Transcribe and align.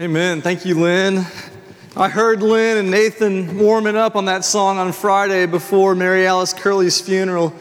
Amen. 0.00 0.40
Thank 0.40 0.64
you, 0.64 0.80
Lynn. 0.80 1.26
I 1.94 2.08
heard 2.08 2.42
Lynn 2.42 2.78
and 2.78 2.90
Nathan 2.90 3.58
warming 3.58 3.96
up 3.96 4.16
on 4.16 4.24
that 4.24 4.46
song 4.46 4.78
on 4.78 4.92
Friday 4.92 5.44
before 5.44 5.94
Mary 5.94 6.26
Alice 6.26 6.54
Curley's 6.54 6.98
funeral. 6.98 7.52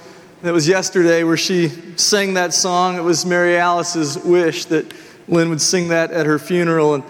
That 0.43 0.53
was 0.53 0.65
yesterday 0.65 1.25
where 1.25 1.35
she 1.35 1.67
sang 1.97 2.35
that 2.35 2.53
song. 2.53 2.95
It 2.95 3.01
was 3.01 3.25
Mary 3.25 3.57
Alice's 3.57 4.17
wish 4.17 4.63
that 4.65 4.93
Lynn 5.27 5.49
would 5.49 5.59
sing 5.59 5.89
that 5.89 6.11
at 6.11 6.25
her 6.27 6.39
funeral. 6.39 6.93
And 6.93 7.03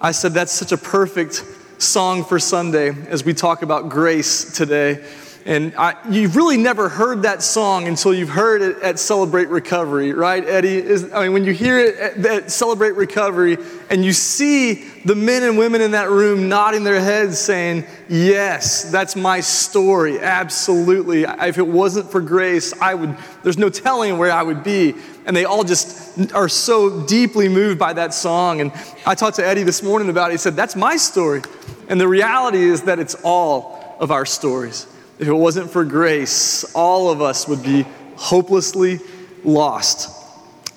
I 0.00 0.12
said, 0.12 0.34
that's 0.34 0.52
such 0.52 0.70
a 0.70 0.78
perfect 0.78 1.44
song 1.78 2.22
for 2.22 2.38
Sunday 2.38 2.90
as 3.08 3.24
we 3.24 3.34
talk 3.34 3.62
about 3.62 3.88
grace 3.88 4.52
today. 4.52 5.04
And 5.46 5.76
I, 5.76 5.94
you've 6.10 6.34
really 6.34 6.56
never 6.56 6.88
heard 6.88 7.22
that 7.22 7.40
song 7.40 7.86
until 7.86 8.12
you've 8.12 8.28
heard 8.28 8.62
it 8.62 8.82
at 8.82 8.98
Celebrate 8.98 9.48
Recovery, 9.48 10.12
right, 10.12 10.44
Eddie? 10.44 10.78
Is, 10.78 11.12
I 11.12 11.22
mean, 11.22 11.34
when 11.34 11.44
you 11.44 11.52
hear 11.52 11.78
it 11.78 11.96
at, 11.96 12.26
at, 12.26 12.50
Celebrate 12.50 12.96
Recovery 12.96 13.56
and 13.88 14.04
you 14.04 14.12
see 14.12 14.88
the 15.04 15.14
men 15.14 15.44
and 15.44 15.56
women 15.56 15.82
in 15.82 15.92
that 15.92 16.10
room 16.10 16.48
nodding 16.48 16.82
their 16.82 16.98
heads 16.98 17.38
saying, 17.38 17.84
Yes, 18.08 18.90
that's 18.90 19.14
my 19.14 19.38
story, 19.38 20.18
absolutely. 20.18 21.22
If 21.22 21.58
it 21.58 21.66
wasn't 21.66 22.10
for 22.10 22.20
grace, 22.20 22.72
I 22.80 22.94
would, 22.94 23.16
there's 23.44 23.58
no 23.58 23.68
telling 23.68 24.18
where 24.18 24.32
I 24.32 24.42
would 24.42 24.64
be. 24.64 24.96
And 25.26 25.36
they 25.36 25.44
all 25.44 25.62
just 25.62 26.32
are 26.34 26.48
so 26.48 27.06
deeply 27.06 27.48
moved 27.48 27.78
by 27.78 27.92
that 27.92 28.14
song. 28.14 28.60
And 28.60 28.72
I 29.06 29.14
talked 29.14 29.36
to 29.36 29.46
Eddie 29.46 29.62
this 29.62 29.80
morning 29.80 30.08
about 30.08 30.30
it. 30.30 30.32
He 30.32 30.38
said, 30.38 30.56
That's 30.56 30.74
my 30.74 30.96
story. 30.96 31.42
And 31.88 32.00
the 32.00 32.08
reality 32.08 32.64
is 32.64 32.82
that 32.82 32.98
it's 32.98 33.14
all 33.22 33.96
of 34.00 34.10
our 34.10 34.26
stories. 34.26 34.88
If 35.18 35.28
it 35.28 35.32
wasn't 35.32 35.70
for 35.70 35.82
grace, 35.82 36.64
all 36.74 37.10
of 37.10 37.22
us 37.22 37.48
would 37.48 37.62
be 37.62 37.86
hopelessly 38.16 39.00
lost. 39.44 40.10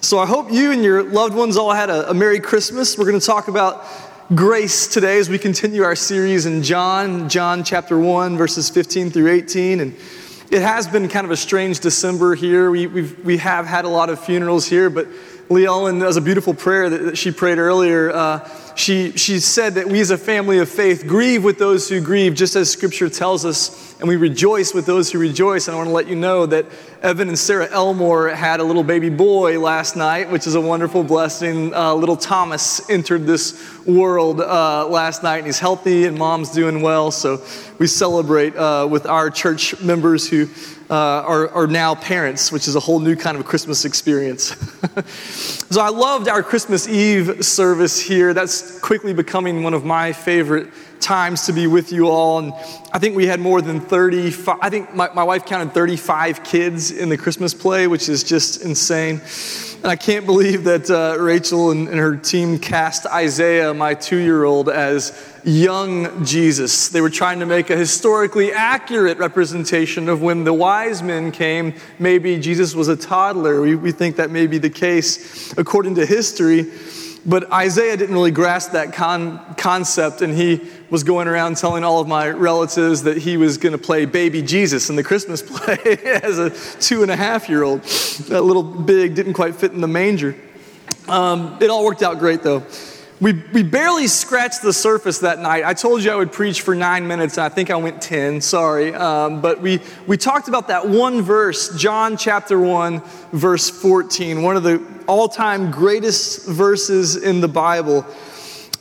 So 0.01 0.17
I 0.17 0.25
hope 0.25 0.49
you 0.49 0.71
and 0.71 0.81
your 0.81 1.03
loved 1.03 1.35
ones 1.35 1.57
all 1.57 1.73
had 1.73 1.89
a, 1.89 2.09
a 2.09 2.13
Merry 2.13 2.39
Christmas. 2.39 2.97
We're 2.97 3.05
going 3.05 3.19
to 3.19 3.25
talk 3.25 3.49
about 3.49 3.85
grace 4.33 4.87
today 4.87 5.17
as 5.17 5.29
we 5.29 5.37
continue 5.37 5.83
our 5.83 5.95
series 5.95 6.45
in 6.45 6.63
John, 6.63 7.27
John 7.27 7.65
chapter 7.65 7.99
1, 7.99 8.37
verses 8.37 8.69
15 8.69 9.09
through 9.09 9.29
18. 9.29 9.81
And 9.81 9.93
it 10.49 10.61
has 10.61 10.87
been 10.87 11.09
kind 11.09 11.25
of 11.25 11.31
a 11.31 11.37
strange 11.37 11.81
December 11.81 12.33
here. 12.33 12.71
We, 12.71 12.87
we've, 12.87 13.25
we 13.25 13.37
have 13.39 13.65
had 13.65 13.83
a 13.83 13.89
lot 13.89 14.09
of 14.09 14.23
funerals 14.23 14.65
here, 14.65 14.89
but 14.89 15.07
Lee 15.51 15.65
Ellen 15.65 15.97
does 15.97 16.15
a 16.15 16.21
beautiful 16.21 16.53
prayer 16.53 16.91
that, 16.91 17.01
that 17.05 17.17
she 17.17 17.31
prayed 17.31 17.57
earlier. 17.57 18.11
Uh, 18.11 18.47
she, 18.75 19.13
she 19.13 19.39
said 19.39 19.73
that 19.73 19.87
we 19.87 19.99
as 19.99 20.11
a 20.11 20.17
family 20.17 20.59
of 20.59 20.69
faith 20.69 21.07
grieve 21.07 21.43
with 21.43 21.57
those 21.57 21.89
who 21.89 21.99
grieve, 21.99 22.35
just 22.35 22.55
as 22.55 22.69
Scripture 22.69 23.09
tells 23.09 23.45
us, 23.45 23.99
and 23.99 24.07
we 24.07 24.15
rejoice 24.15 24.75
with 24.75 24.85
those 24.85 25.11
who 25.11 25.17
rejoice. 25.17 25.67
And 25.67 25.73
I 25.73 25.77
want 25.77 25.89
to 25.89 25.93
let 25.93 26.07
you 26.07 26.15
know 26.15 26.45
that 26.45 26.67
Evan 27.01 27.29
and 27.29 27.39
Sarah 27.39 27.67
Elmore 27.71 28.29
had 28.29 28.59
a 28.59 28.63
little 28.63 28.83
baby 28.83 29.09
boy 29.09 29.59
last 29.59 29.95
night, 29.95 30.29
which 30.29 30.45
is 30.45 30.53
a 30.53 30.61
wonderful 30.61 31.03
blessing. 31.03 31.73
Uh, 31.73 31.95
little 31.95 32.15
Thomas 32.15 32.87
entered 32.87 33.25
this 33.25 33.83
world 33.87 34.41
uh, 34.41 34.87
last 34.87 35.23
night, 35.23 35.37
and 35.37 35.47
he's 35.47 35.59
healthy, 35.59 36.05
and 36.05 36.15
mom's 36.15 36.51
doing 36.51 36.83
well. 36.83 37.09
So 37.09 37.43
we 37.79 37.87
celebrate 37.87 38.55
uh, 38.55 38.87
with 38.87 39.07
our 39.07 39.31
church 39.31 39.81
members 39.81 40.29
who 40.29 40.47
uh, 40.89 40.93
are, 40.93 41.49
are 41.49 41.67
now 41.67 41.93
parents, 41.95 42.51
which 42.51 42.67
is 42.67 42.75
a 42.75 42.79
whole 42.79 42.99
new 42.99 43.15
kind 43.15 43.37
of 43.37 43.45
Christmas 43.45 43.85
experience. 43.85 44.55
so 45.69 45.81
I 45.81 45.89
loved 45.89 46.27
our 46.27 46.41
Christmas 46.41 46.87
Eve 46.87 47.45
service 47.45 47.99
here. 47.99 48.33
That's 48.33 48.79
quickly 48.79 49.13
becoming 49.13 49.61
one 49.63 49.73
of 49.73 49.85
my 49.85 50.11
favorite 50.11 50.69
times 50.99 51.45
to 51.45 51.53
be 51.53 51.67
with 51.67 51.91
you 51.91 52.07
all. 52.07 52.39
And 52.39 52.53
I 52.91 52.99
think 52.99 53.15
we 53.15 53.27
had 53.27 53.39
more 53.39 53.61
than 53.61 53.79
35, 53.79 54.57
I 54.61 54.69
think 54.69 54.93
my, 54.93 55.09
my 55.13 55.23
wife 55.23 55.45
counted 55.45 55.73
35 55.73 56.43
kids 56.43 56.91
in 56.91 57.09
the 57.09 57.17
Christmas 57.17 57.53
play, 57.53 57.87
which 57.87 58.09
is 58.09 58.23
just 58.23 58.63
insane. 58.63 59.21
And 59.81 59.87
I 59.87 59.95
can't 59.95 60.25
believe 60.25 60.65
that 60.65 60.89
uh, 60.89 61.15
Rachel 61.17 61.71
and, 61.71 61.87
and, 61.87 61.97
her 61.97 62.17
team 62.17 62.59
cast 62.59 63.05
Isaiah, 63.05 63.73
my 63.73 63.93
two 63.93 64.17
year 64.17 64.43
old, 64.43 64.67
as 64.67 65.17
young 65.45 66.25
Jesus. 66.25 66.89
They 66.89 66.99
were 66.99 67.09
trying 67.09 67.39
to 67.39 67.45
make 67.45 67.69
a 67.69 67.77
historically 67.77 68.51
accurate 68.51 69.19
representation 69.19 70.09
of 70.09 70.21
when 70.21 70.43
the 70.43 70.53
wise 70.53 71.01
men 71.01 71.31
came. 71.31 71.73
Maybe 71.97 72.37
Jesus 72.41 72.75
was 72.75 72.89
a 72.89 72.97
toddler. 72.97 73.61
We, 73.61 73.75
we 73.75 73.93
think 73.93 74.17
that 74.17 74.31
may 74.31 74.47
be 74.47 74.57
the 74.57 74.69
case 74.69 75.53
according 75.57 75.95
to 75.95 76.05
history. 76.05 76.65
But 77.25 77.51
Isaiah 77.51 77.97
didn't 77.97 78.15
really 78.15 78.31
grasp 78.31 78.71
that 78.71 78.93
con- 78.93 79.55
concept, 79.55 80.21
and 80.21 80.33
he 80.33 80.61
was 80.89 81.03
going 81.03 81.27
around 81.27 81.57
telling 81.57 81.83
all 81.83 81.99
of 81.99 82.07
my 82.07 82.29
relatives 82.29 83.03
that 83.03 83.17
he 83.17 83.37
was 83.37 83.57
going 83.57 83.73
to 83.73 83.77
play 83.77 84.05
baby 84.05 84.41
Jesus 84.41 84.89
in 84.89 84.95
the 84.95 85.03
Christmas 85.03 85.41
play 85.45 85.77
as 86.23 86.37
a 86.37 86.49
two 86.79 87.01
and 87.01 87.11
a 87.11 87.15
half 87.15 87.49
year 87.49 87.63
old. 87.63 87.83
That 88.29 88.41
little 88.41 88.63
big 88.63 89.15
didn't 89.15 89.33
quite 89.33 89.55
fit 89.55 89.73
in 89.73 89.81
the 89.81 89.87
manger. 89.87 90.35
Um, 91.07 91.57
it 91.59 91.69
all 91.69 91.83
worked 91.83 92.03
out 92.03 92.19
great, 92.19 92.41
though. 92.43 92.63
We, 93.21 93.33
we 93.33 93.63
barely 93.63 94.07
scratched 94.07 94.61
the 94.61 94.71
surface 94.71 95.19
that 95.19 95.39
night. 95.39 95.65
I 95.65 95.73
told 95.73 96.03
you 96.03 96.11
I 96.11 96.15
would 96.15 96.31
preach 96.31 96.61
for 96.61 96.73
nine 96.73 97.05
minutes, 97.05 97.37
and 97.37 97.43
I 97.43 97.49
think 97.49 97.69
I 97.69 97.75
went 97.75 98.01
10, 98.01 98.39
sorry. 98.39 98.95
Um, 98.95 99.41
but 99.41 99.59
we, 99.59 99.81
we 100.07 100.15
talked 100.15 100.47
about 100.47 100.69
that 100.69 100.87
one 100.87 101.21
verse, 101.21 101.75
John 101.77 102.15
chapter 102.15 102.57
1, 102.57 103.01
verse 103.33 103.69
14, 103.69 104.41
one 104.41 104.55
of 104.55 104.63
the 104.63 104.81
all 105.05 105.27
time 105.27 105.69
greatest 105.69 106.47
verses 106.47 107.17
in 107.17 107.41
the 107.41 107.49
Bible. 107.49 108.05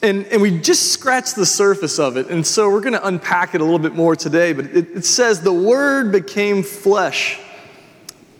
And, 0.05 0.25
and 0.27 0.41
we 0.41 0.61
just 0.61 0.93
scratched 0.93 1.35
the 1.35 1.47
surface 1.47 1.99
of 1.99 2.17
it. 2.17 2.29
And 2.29 2.47
so 2.47 2.71
we're 2.71 2.81
going 2.81 2.93
to 2.93 3.05
unpack 3.05 3.57
it 3.57 3.61
a 3.61 3.65
little 3.65 3.81
bit 3.81 3.97
more 3.97 4.15
today. 4.15 4.53
But 4.53 4.67
it, 4.67 4.99
it 4.99 5.05
says, 5.05 5.41
The 5.41 5.53
Word 5.53 6.13
became 6.13 6.63
flesh. 6.63 7.41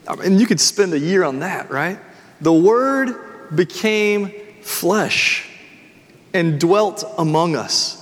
I 0.07 0.15
mean, 0.15 0.39
you 0.39 0.47
could 0.47 0.61
spend 0.61 0.93
a 0.93 0.99
year 0.99 1.25
on 1.25 1.41
that, 1.41 1.73
right? 1.73 1.99
The 2.41 2.53
Word 2.53 3.57
became 3.57 4.31
flesh 4.63 5.48
and 6.33 6.61
dwelt 6.61 7.05
among 7.17 7.57
us. 7.57 7.97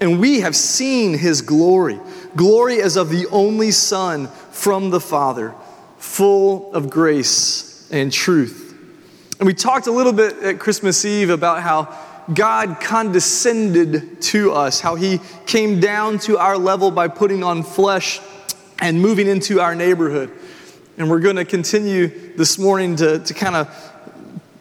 And 0.00 0.20
we 0.20 0.40
have 0.40 0.54
seen 0.54 1.18
his 1.18 1.42
glory 1.42 1.98
glory 2.36 2.80
as 2.80 2.96
of 2.96 3.10
the 3.10 3.26
only 3.26 3.70
Son 3.70 4.28
from 4.50 4.90
the 4.90 5.00
Father, 5.00 5.54
full 5.98 6.72
of 6.72 6.90
grace 6.90 7.88
and 7.90 8.12
truth. 8.12 8.64
And 9.38 9.46
we 9.46 9.54
talked 9.54 9.86
a 9.86 9.92
little 9.92 10.12
bit 10.12 10.36
at 10.42 10.58
Christmas 10.58 11.04
Eve 11.04 11.30
about 11.30 11.62
how 11.62 11.96
God 12.32 12.78
condescended 12.80 14.20
to 14.22 14.52
us, 14.52 14.80
how 14.80 14.94
he 14.94 15.20
came 15.46 15.80
down 15.80 16.18
to 16.20 16.38
our 16.38 16.58
level 16.58 16.90
by 16.90 17.08
putting 17.08 17.42
on 17.42 17.62
flesh 17.62 18.20
and 18.80 19.00
moving 19.00 19.26
into 19.26 19.60
our 19.60 19.74
neighborhood. 19.74 20.30
And 20.98 21.08
we're 21.08 21.20
going 21.20 21.36
to 21.36 21.44
continue 21.44 22.08
this 22.36 22.58
morning 22.58 22.96
to, 22.96 23.20
to 23.20 23.34
kind 23.34 23.56
of 23.56 23.92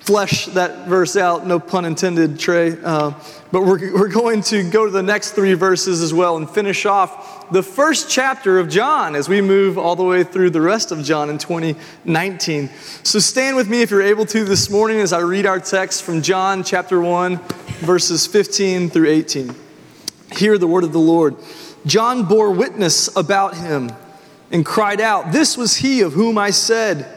flesh 0.07 0.45
that 0.45 0.87
verse 0.87 1.17
out, 1.17 1.45
no 1.45 1.59
pun 1.59 1.83
intended, 1.83 2.39
Trey. 2.39 2.77
Uh, 2.81 3.11
but 3.51 3.63
we're, 3.63 3.93
we're 3.93 4.07
going 4.07 4.41
to 4.43 4.63
go 4.69 4.85
to 4.85 4.91
the 4.91 5.03
next 5.03 5.31
three 5.31 5.53
verses 5.53 6.01
as 6.01 6.13
well 6.13 6.37
and 6.37 6.49
finish 6.49 6.85
off 6.85 7.51
the 7.51 7.61
first 7.61 8.09
chapter 8.09 8.57
of 8.57 8.69
John 8.69 9.17
as 9.17 9.27
we 9.27 9.41
move 9.41 9.77
all 9.77 9.97
the 9.97 10.05
way 10.05 10.23
through 10.23 10.51
the 10.51 10.61
rest 10.61 10.93
of 10.93 11.03
John 11.03 11.29
in 11.29 11.37
2019. 11.37 12.69
So 13.03 13.19
stand 13.19 13.57
with 13.57 13.67
me 13.67 13.81
if 13.81 13.91
you're 13.91 14.01
able 14.01 14.25
to 14.27 14.45
this 14.45 14.69
morning 14.69 15.01
as 15.01 15.11
I 15.11 15.19
read 15.19 15.45
our 15.45 15.59
text 15.59 16.03
from 16.03 16.21
John 16.21 16.63
chapter 16.63 17.01
1, 17.01 17.35
verses 17.79 18.25
15 18.25 18.89
through 18.89 19.09
18. 19.09 19.53
Hear 20.37 20.57
the 20.57 20.67
word 20.67 20.85
of 20.85 20.93
the 20.93 20.99
Lord. 20.99 21.35
John 21.85 22.23
bore 22.23 22.51
witness 22.51 23.13
about 23.17 23.57
him 23.57 23.91
and 24.53 24.65
cried 24.65 25.01
out, 25.01 25.33
This 25.33 25.57
was 25.57 25.75
he 25.75 25.99
of 25.99 26.13
whom 26.13 26.37
I 26.37 26.51
said, 26.51 27.16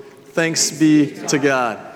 Thanks 0.33 0.71
be 0.71 1.11
to 1.27 1.37
God. 1.37 1.93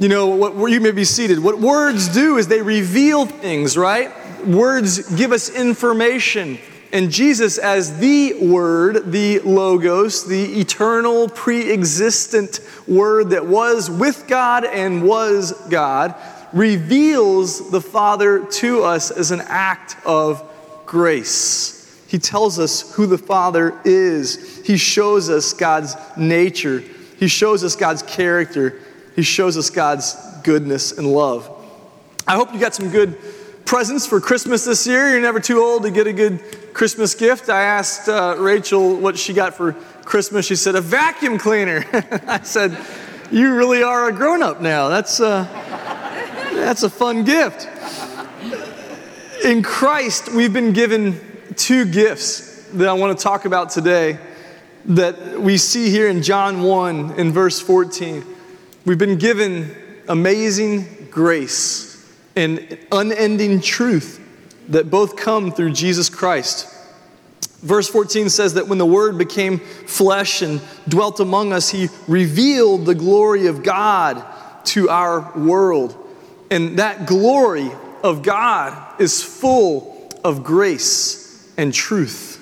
You 0.00 0.08
know, 0.08 0.26
what, 0.26 0.72
you 0.72 0.80
may 0.80 0.90
be 0.90 1.04
seated. 1.04 1.38
What 1.38 1.60
words 1.60 2.08
do 2.08 2.36
is 2.36 2.48
they 2.48 2.62
reveal 2.62 3.26
things, 3.26 3.76
right? 3.76 4.10
Words 4.44 5.14
give 5.14 5.30
us 5.30 5.50
information. 5.50 6.58
And 6.92 7.12
Jesus, 7.12 7.58
as 7.58 7.98
the 7.98 8.34
Word, 8.44 9.12
the 9.12 9.38
Logos, 9.40 10.26
the 10.26 10.58
eternal, 10.58 11.28
pre 11.28 11.70
existent 11.70 12.58
Word 12.88 13.30
that 13.30 13.46
was 13.46 13.88
with 13.88 14.26
God 14.26 14.64
and 14.64 15.04
was 15.06 15.52
God, 15.68 16.16
reveals 16.52 17.70
the 17.70 17.80
Father 17.80 18.46
to 18.46 18.82
us 18.82 19.12
as 19.12 19.30
an 19.30 19.42
act 19.42 19.94
of 20.04 20.42
grace. 20.86 21.76
He 22.08 22.18
tells 22.18 22.58
us 22.58 22.92
who 22.94 23.06
the 23.06 23.18
Father 23.18 23.78
is, 23.84 24.66
He 24.66 24.76
shows 24.76 25.30
us 25.30 25.52
God's 25.52 25.94
nature. 26.16 26.82
He 27.20 27.28
shows 27.28 27.62
us 27.62 27.76
God's 27.76 28.02
character. 28.02 28.80
He 29.14 29.22
shows 29.22 29.58
us 29.58 29.68
God's 29.68 30.16
goodness 30.42 30.96
and 30.96 31.06
love. 31.06 31.48
I 32.26 32.34
hope 32.34 32.54
you 32.54 32.58
got 32.58 32.74
some 32.74 32.88
good 32.88 33.18
presents 33.66 34.06
for 34.06 34.22
Christmas 34.22 34.64
this 34.64 34.86
year? 34.86 35.10
You're 35.10 35.20
never 35.20 35.38
too 35.38 35.60
old 35.60 35.82
to 35.82 35.90
get 35.90 36.06
a 36.06 36.14
good 36.14 36.42
Christmas 36.72 37.14
gift. 37.14 37.50
I 37.50 37.60
asked 37.60 38.08
uh, 38.08 38.36
Rachel 38.38 38.96
what 38.96 39.18
she 39.18 39.34
got 39.34 39.54
for 39.54 39.74
Christmas. 40.04 40.46
She 40.46 40.56
said, 40.56 40.76
a 40.76 40.80
vacuum 40.80 41.36
cleaner. 41.36 41.84
I 42.26 42.40
said, 42.42 42.74
You 43.30 43.54
really 43.54 43.82
are 43.82 44.08
a 44.08 44.12
grown 44.12 44.42
up 44.42 44.62
now. 44.62 44.88
That's, 44.88 45.20
uh, 45.20 45.44
that's 46.54 46.84
a 46.84 46.90
fun 46.90 47.24
gift. 47.24 47.68
In 49.44 49.62
Christ, 49.62 50.32
we've 50.32 50.54
been 50.54 50.72
given 50.72 51.20
two 51.54 51.84
gifts 51.84 52.64
that 52.72 52.88
I 52.88 52.94
want 52.94 53.16
to 53.18 53.22
talk 53.22 53.44
about 53.44 53.68
today 53.68 54.18
that 54.86 55.40
we 55.40 55.56
see 55.58 55.90
here 55.90 56.08
in 56.08 56.22
John 56.22 56.62
1 56.62 57.12
in 57.12 57.32
verse 57.32 57.60
14. 57.60 58.24
We've 58.84 58.98
been 58.98 59.18
given 59.18 59.74
amazing 60.08 61.08
grace 61.10 61.90
and 62.36 62.78
unending 62.90 63.60
truth 63.60 64.18
that 64.68 64.90
both 64.90 65.16
come 65.16 65.52
through 65.52 65.72
Jesus 65.72 66.08
Christ. 66.08 66.68
Verse 67.60 67.88
14 67.88 68.30
says 68.30 68.54
that 68.54 68.68
when 68.68 68.78
the 68.78 68.86
Word 68.86 69.18
became 69.18 69.58
flesh 69.58 70.40
and 70.40 70.62
dwelt 70.88 71.20
among 71.20 71.52
us, 71.52 71.68
He 71.68 71.88
revealed 72.08 72.86
the 72.86 72.94
glory 72.94 73.46
of 73.48 73.62
God 73.62 74.24
to 74.66 74.88
our 74.88 75.36
world. 75.36 75.96
And 76.50 76.78
that 76.78 77.06
glory 77.06 77.70
of 78.02 78.22
God 78.22 79.00
is 79.00 79.22
full 79.22 80.08
of 80.24 80.42
grace 80.42 81.52
and 81.56 81.72
truth. 81.74 82.39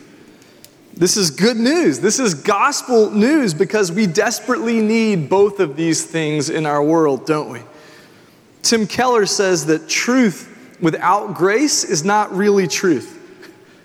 This 0.99 1.17
is 1.17 1.31
good 1.31 1.57
news. 1.57 2.01
This 2.01 2.19
is 2.19 2.35
gospel 2.35 3.13
news 3.13 3.55
because 3.55 3.93
we 3.93 4.09
desperately 4.09 4.81
need 4.81 5.29
both 5.29 5.61
of 5.61 5.77
these 5.77 6.05
things 6.05 6.51
in 6.51 6.67
our 6.67 6.83
world, 6.83 7.25
don't 7.25 7.51
we? 7.51 7.61
Tim 8.63 8.85
Keller 8.85 9.25
says 9.25 9.67
that 9.67 9.89
truth 9.89 10.77
without 10.81 11.35
grace 11.35 11.85
is 11.85 12.05
not 12.05 12.35
really 12.35 12.67
truth, 12.67 13.17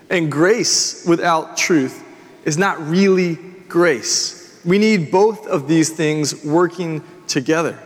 and 0.09 0.31
grace 0.31 1.05
without 1.05 1.55
truth 1.55 2.03
is 2.45 2.57
not 2.57 2.81
really 2.87 3.35
grace. 3.69 4.59
We 4.65 4.79
need 4.79 5.11
both 5.11 5.45
of 5.45 5.67
these 5.67 5.91
things 5.91 6.43
working 6.43 7.03
together. 7.27 7.77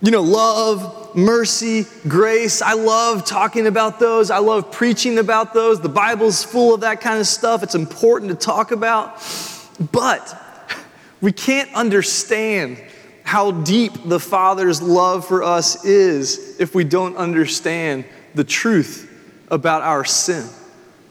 You 0.00 0.12
know, 0.12 0.22
love, 0.22 1.05
mercy, 1.16 1.86
grace. 2.06 2.60
I 2.60 2.74
love 2.74 3.24
talking 3.24 3.66
about 3.66 3.98
those. 3.98 4.30
I 4.30 4.38
love 4.38 4.70
preaching 4.70 5.18
about 5.18 5.54
those. 5.54 5.80
The 5.80 5.88
Bible's 5.88 6.44
full 6.44 6.74
of 6.74 6.82
that 6.82 7.00
kind 7.00 7.18
of 7.18 7.26
stuff. 7.26 7.62
It's 7.62 7.74
important 7.74 8.30
to 8.30 8.36
talk 8.36 8.70
about. 8.70 9.22
But 9.92 10.38
we 11.20 11.32
can't 11.32 11.72
understand 11.74 12.82
how 13.24 13.50
deep 13.50 13.92
the 14.04 14.20
Father's 14.20 14.80
love 14.80 15.26
for 15.26 15.42
us 15.42 15.84
is 15.84 16.60
if 16.60 16.74
we 16.74 16.84
don't 16.84 17.16
understand 17.16 18.04
the 18.34 18.44
truth 18.44 19.10
about 19.50 19.82
our 19.82 20.04
sin 20.04 20.46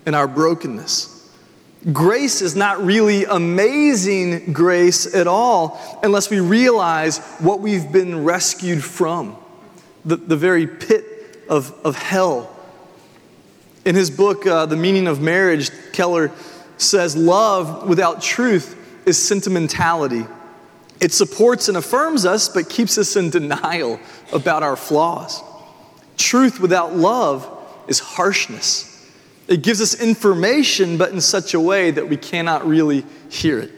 and 0.06 0.16
our 0.16 0.28
brokenness. 0.28 1.12
Grace 1.92 2.42
is 2.42 2.56
not 2.56 2.84
really 2.84 3.25
amazing 3.25 4.54
grace 4.54 5.13
at 5.13 5.28
all 5.28 6.00
unless 6.04 6.30
we 6.30 6.40
realize 6.40 7.19
what 7.40 7.60
we've 7.60 7.92
been 7.92 8.24
rescued 8.24 8.84
from 8.84 9.38
the, 10.06 10.18
the 10.18 10.38
very 10.38 10.68
pit 10.68 11.04
of, 11.50 11.74
of 11.84 11.96
hell. 11.96 12.52
In 13.84 13.96
his 13.96 14.10
book, 14.10 14.46
uh, 14.46 14.66
The 14.66 14.75
Meaning 14.75 15.07
of 15.07 15.22
Marriage, 15.22 15.69
Keller 15.92 16.31
says, 16.78 17.16
Love 17.16 17.88
without 17.88 18.22
truth 18.22 18.75
is 19.06 19.22
sentimentality. 19.22 20.25
It 21.00 21.12
supports 21.12 21.68
and 21.68 21.78
affirms 21.78 22.25
us, 22.25 22.50
but 22.50 22.69
keeps 22.69 22.98
us 22.98 23.16
in 23.16 23.30
denial 23.30 24.00
about 24.31 24.63
our 24.63 24.75
flaws. 24.75 25.42
Truth 26.18 26.60
without 26.60 26.96
love 26.96 27.48
is 27.88 28.00
harshness. 28.00 28.92
It 29.48 29.62
gives 29.62 29.81
us 29.81 30.00
information, 30.01 30.98
but 30.98 31.12
in 31.12 31.22
such 31.22 31.54
a 31.54 31.60
way 31.60 31.92
that 31.92 32.10
we 32.10 32.18
cannot 32.18 32.66
really 32.66 33.06
hear 33.30 33.60
it. 33.60 33.72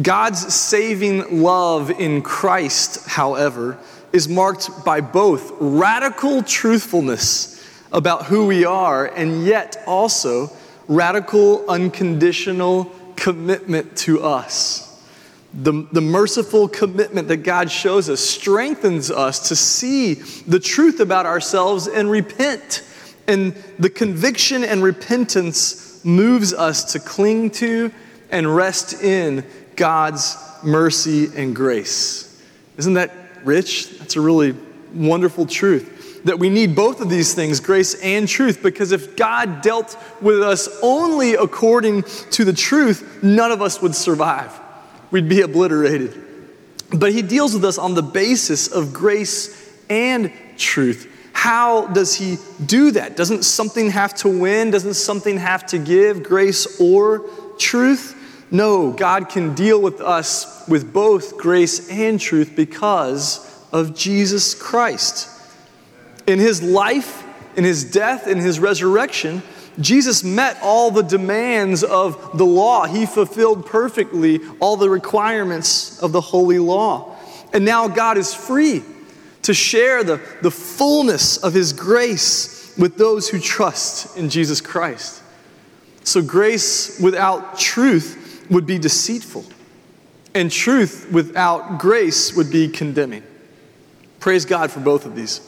God's 0.00 0.54
saving 0.54 1.42
love 1.42 1.90
in 1.90 2.22
Christ, 2.22 3.06
however, 3.06 3.78
is 4.12 4.28
marked 4.28 4.84
by 4.84 5.00
both 5.00 5.52
radical 5.60 6.42
truthfulness 6.42 7.54
about 7.92 8.26
who 8.26 8.46
we 8.46 8.64
are 8.64 9.06
and 9.06 9.44
yet 9.44 9.82
also 9.86 10.50
radical, 10.86 11.68
unconditional 11.68 12.92
commitment 13.16 13.96
to 13.98 14.22
us. 14.22 14.84
The, 15.54 15.86
the 15.92 16.00
merciful 16.00 16.68
commitment 16.68 17.28
that 17.28 17.38
God 17.38 17.70
shows 17.70 18.10
us 18.10 18.20
strengthens 18.20 19.10
us 19.10 19.48
to 19.48 19.56
see 19.56 20.14
the 20.14 20.60
truth 20.60 21.00
about 21.00 21.26
ourselves 21.26 21.86
and 21.86 22.10
repent 22.10 22.82
and 23.28 23.54
the 23.78 23.90
conviction 23.90 24.64
and 24.64 24.82
repentance 24.82 26.02
moves 26.04 26.54
us 26.54 26.92
to 26.92 26.98
cling 26.98 27.50
to 27.50 27.92
and 28.30 28.56
rest 28.56 29.02
in 29.02 29.44
God's 29.76 30.36
mercy 30.64 31.28
and 31.36 31.54
grace. 31.54 32.42
Isn't 32.78 32.94
that 32.94 33.27
rich? 33.44 33.98
That's 33.98 34.16
a 34.16 34.20
really 34.20 34.54
wonderful 34.94 35.46
truth. 35.46 36.22
That 36.24 36.38
we 36.38 36.50
need 36.50 36.74
both 36.74 37.00
of 37.00 37.08
these 37.08 37.34
things, 37.34 37.60
grace 37.60 37.94
and 38.02 38.28
truth, 38.28 38.62
because 38.62 38.92
if 38.92 39.16
God 39.16 39.62
dealt 39.62 39.96
with 40.20 40.42
us 40.42 40.68
only 40.82 41.34
according 41.34 42.02
to 42.02 42.44
the 42.44 42.52
truth, 42.52 43.22
none 43.22 43.52
of 43.52 43.62
us 43.62 43.80
would 43.80 43.94
survive. 43.94 44.52
We'd 45.10 45.28
be 45.28 45.42
obliterated. 45.42 46.24
But 46.92 47.12
He 47.12 47.22
deals 47.22 47.54
with 47.54 47.64
us 47.64 47.78
on 47.78 47.94
the 47.94 48.02
basis 48.02 48.68
of 48.68 48.92
grace 48.92 49.72
and 49.88 50.32
truth. 50.56 51.14
How 51.38 51.86
does 51.86 52.16
he 52.16 52.36
do 52.66 52.90
that? 52.90 53.16
Doesn't 53.16 53.44
something 53.44 53.90
have 53.90 54.12
to 54.16 54.28
win? 54.28 54.72
Doesn't 54.72 54.94
something 54.94 55.38
have 55.38 55.64
to 55.66 55.78
give, 55.78 56.24
grace 56.24 56.80
or 56.80 57.30
truth? 57.58 58.16
No, 58.50 58.92
God 58.92 59.28
can 59.28 59.54
deal 59.54 59.80
with 59.80 60.00
us 60.00 60.66
with 60.68 60.92
both 60.92 61.36
grace 61.36 61.90
and 61.90 62.18
truth 62.18 62.54
because 62.56 63.44
of 63.72 63.94
Jesus 63.94 64.54
Christ. 64.54 65.28
In 66.26 66.38
his 66.38 66.62
life, 66.62 67.24
in 67.56 67.64
his 67.64 67.90
death, 67.90 68.26
in 68.26 68.38
his 68.38 68.58
resurrection, 68.58 69.42
Jesus 69.80 70.24
met 70.24 70.58
all 70.62 70.90
the 70.90 71.02
demands 71.02 71.84
of 71.84 72.36
the 72.36 72.44
law. 72.44 72.86
He 72.86 73.06
fulfilled 73.06 73.66
perfectly 73.66 74.40
all 74.60 74.76
the 74.76 74.90
requirements 74.90 76.02
of 76.02 76.12
the 76.12 76.20
holy 76.20 76.58
law. 76.58 77.16
And 77.52 77.64
now 77.64 77.86
God 77.86 78.18
is 78.18 78.34
free 78.34 78.82
to 79.42 79.54
share 79.54 80.02
the, 80.02 80.20
the 80.42 80.50
fullness 80.50 81.36
of 81.38 81.54
His 81.54 81.72
grace 81.72 82.74
with 82.76 82.96
those 82.96 83.28
who 83.28 83.38
trust 83.38 84.16
in 84.16 84.30
Jesus 84.30 84.60
Christ. 84.60 85.22
So, 86.04 86.22
grace 86.22 87.00
without 87.00 87.58
truth 87.58 88.27
would 88.50 88.66
be 88.66 88.78
deceitful, 88.78 89.44
and 90.34 90.50
truth 90.50 91.10
without 91.12 91.78
grace 91.78 92.34
would 92.34 92.50
be 92.50 92.68
condemning. 92.68 93.22
Praise 94.20 94.44
God 94.44 94.70
for 94.70 94.80
both 94.80 95.06
of 95.06 95.14
these. 95.14 95.40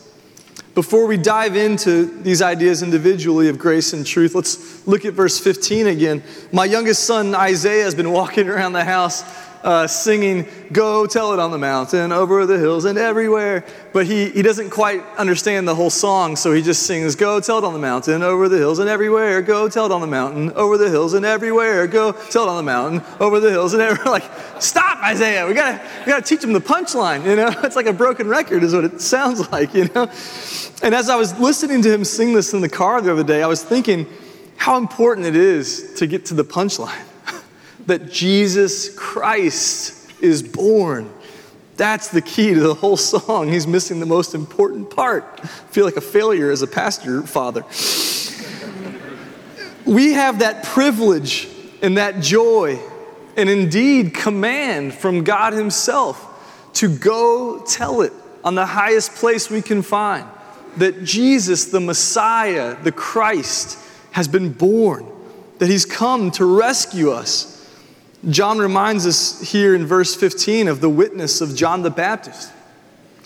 Before 0.74 1.06
we 1.06 1.16
dive 1.16 1.56
into 1.56 2.04
these 2.22 2.40
ideas 2.40 2.82
individually 2.82 3.48
of 3.48 3.58
grace 3.58 3.92
and 3.92 4.06
truth, 4.06 4.34
let's 4.34 4.86
look 4.86 5.04
at 5.04 5.14
verse 5.14 5.38
15 5.40 5.88
again. 5.88 6.22
My 6.52 6.64
youngest 6.64 7.04
son, 7.04 7.34
Isaiah, 7.34 7.82
has 7.84 7.94
been 7.94 8.12
walking 8.12 8.48
around 8.48 8.74
the 8.74 8.84
house 8.84 9.24
uh, 9.62 9.86
singing, 9.86 10.46
Go 10.72 11.06
tell 11.06 11.32
it 11.32 11.40
on 11.40 11.50
the 11.50 11.58
mountain, 11.58 12.12
over 12.12 12.46
the 12.46 12.58
hills, 12.58 12.84
and 12.84 12.96
everywhere. 12.96 13.64
But 13.92 14.06
he, 14.06 14.30
he 14.30 14.42
doesn't 14.42 14.70
quite 14.70 15.04
understand 15.16 15.66
the 15.66 15.74
whole 15.74 15.90
song, 15.90 16.36
so 16.36 16.52
he 16.52 16.62
just 16.62 16.84
sings, 16.84 17.16
Go 17.16 17.40
tell 17.40 17.58
it 17.58 17.64
on 17.64 17.72
the 17.72 17.78
mountain, 17.78 18.22
over 18.22 18.48
the 18.48 18.56
hills, 18.56 18.78
and 18.78 18.88
everywhere. 18.88 19.42
Go 19.42 19.68
tell 19.68 19.86
it 19.86 19.92
on 19.92 20.00
the 20.00 20.06
mountain, 20.06 20.52
over 20.52 20.78
the 20.78 20.88
hills, 20.88 21.14
and 21.14 21.26
everywhere. 21.26 21.86
Go 21.86 22.12
tell 22.12 22.44
it 22.44 22.48
on 22.48 22.56
the 22.56 22.62
mountain, 22.62 23.02
over 23.18 23.40
the 23.40 23.50
hills, 23.50 23.72
and 23.72 23.82
everywhere. 23.82 24.00
Like, 24.10 24.24
stop, 24.60 25.02
Isaiah. 25.04 25.46
We 25.46 25.54
gotta, 25.54 25.80
we 26.00 26.06
gotta 26.06 26.22
teach 26.24 26.42
him 26.42 26.52
the 26.52 26.60
punchline, 26.60 27.24
you 27.24 27.36
know? 27.36 27.54
It's 27.62 27.76
like 27.76 27.86
a 27.86 27.92
broken 27.92 28.28
record, 28.28 28.64
is 28.64 28.74
what 28.74 28.84
it 28.84 29.00
sounds 29.00 29.50
like, 29.52 29.74
you 29.74 29.88
know? 29.94 30.10
And 30.82 30.94
as 30.94 31.08
I 31.08 31.16
was 31.16 31.38
listening 31.38 31.82
to 31.82 31.92
him 31.92 32.04
sing 32.04 32.32
this 32.32 32.52
in 32.54 32.60
the 32.60 32.68
car 32.68 33.00
the 33.00 33.12
other 33.12 33.22
day, 33.22 33.42
I 33.42 33.46
was 33.46 33.62
thinking 33.62 34.06
how 34.56 34.76
important 34.76 35.26
it 35.26 35.36
is 35.36 35.94
to 35.96 36.06
get 36.06 36.26
to 36.26 36.34
the 36.34 36.44
punchline 36.44 37.04
that 37.86 38.10
Jesus 38.10 38.94
Christ 38.96 40.12
is 40.22 40.42
born. 40.42 41.10
That's 41.76 42.08
the 42.08 42.20
key 42.20 42.54
to 42.54 42.60
the 42.60 42.74
whole 42.74 42.96
song. 42.96 43.48
He's 43.48 43.66
missing 43.66 44.00
the 44.00 44.06
most 44.06 44.34
important 44.34 44.94
part. 44.94 45.24
I 45.42 45.46
feel 45.46 45.84
like 45.84 45.96
a 45.96 46.02
failure 46.02 46.50
as 46.50 46.62
a 46.62 46.66
pastor 46.66 47.22
father. 47.22 47.64
we 49.86 50.12
have 50.12 50.40
that 50.40 50.64
privilege 50.64 51.48
and 51.82 51.96
that 51.96 52.20
joy 52.20 52.78
and 53.36 53.48
indeed 53.48 54.12
command 54.12 54.92
from 54.92 55.24
God 55.24 55.52
Himself 55.52 56.26
to 56.74 56.94
go 56.94 57.64
tell 57.64 58.02
it 58.02 58.12
on 58.44 58.54
the 58.54 58.66
highest 58.66 59.14
place 59.14 59.50
we 59.50 59.62
can 59.62 59.82
find 59.82 60.26
that 60.76 61.04
Jesus, 61.04 61.66
the 61.66 61.80
Messiah, 61.80 62.76
the 62.82 62.92
Christ, 62.92 63.78
has 64.12 64.28
been 64.28 64.52
born, 64.52 65.06
that 65.58 65.68
He's 65.68 65.84
come 65.84 66.30
to 66.32 66.44
rescue 66.44 67.10
us 67.10 67.59
John 68.28 68.58
reminds 68.58 69.06
us 69.06 69.40
here 69.40 69.74
in 69.74 69.86
verse 69.86 70.14
15 70.14 70.68
of 70.68 70.80
the 70.80 70.90
witness 70.90 71.40
of 71.40 71.56
John 71.56 71.82
the 71.82 71.90
Baptist. 71.90 72.52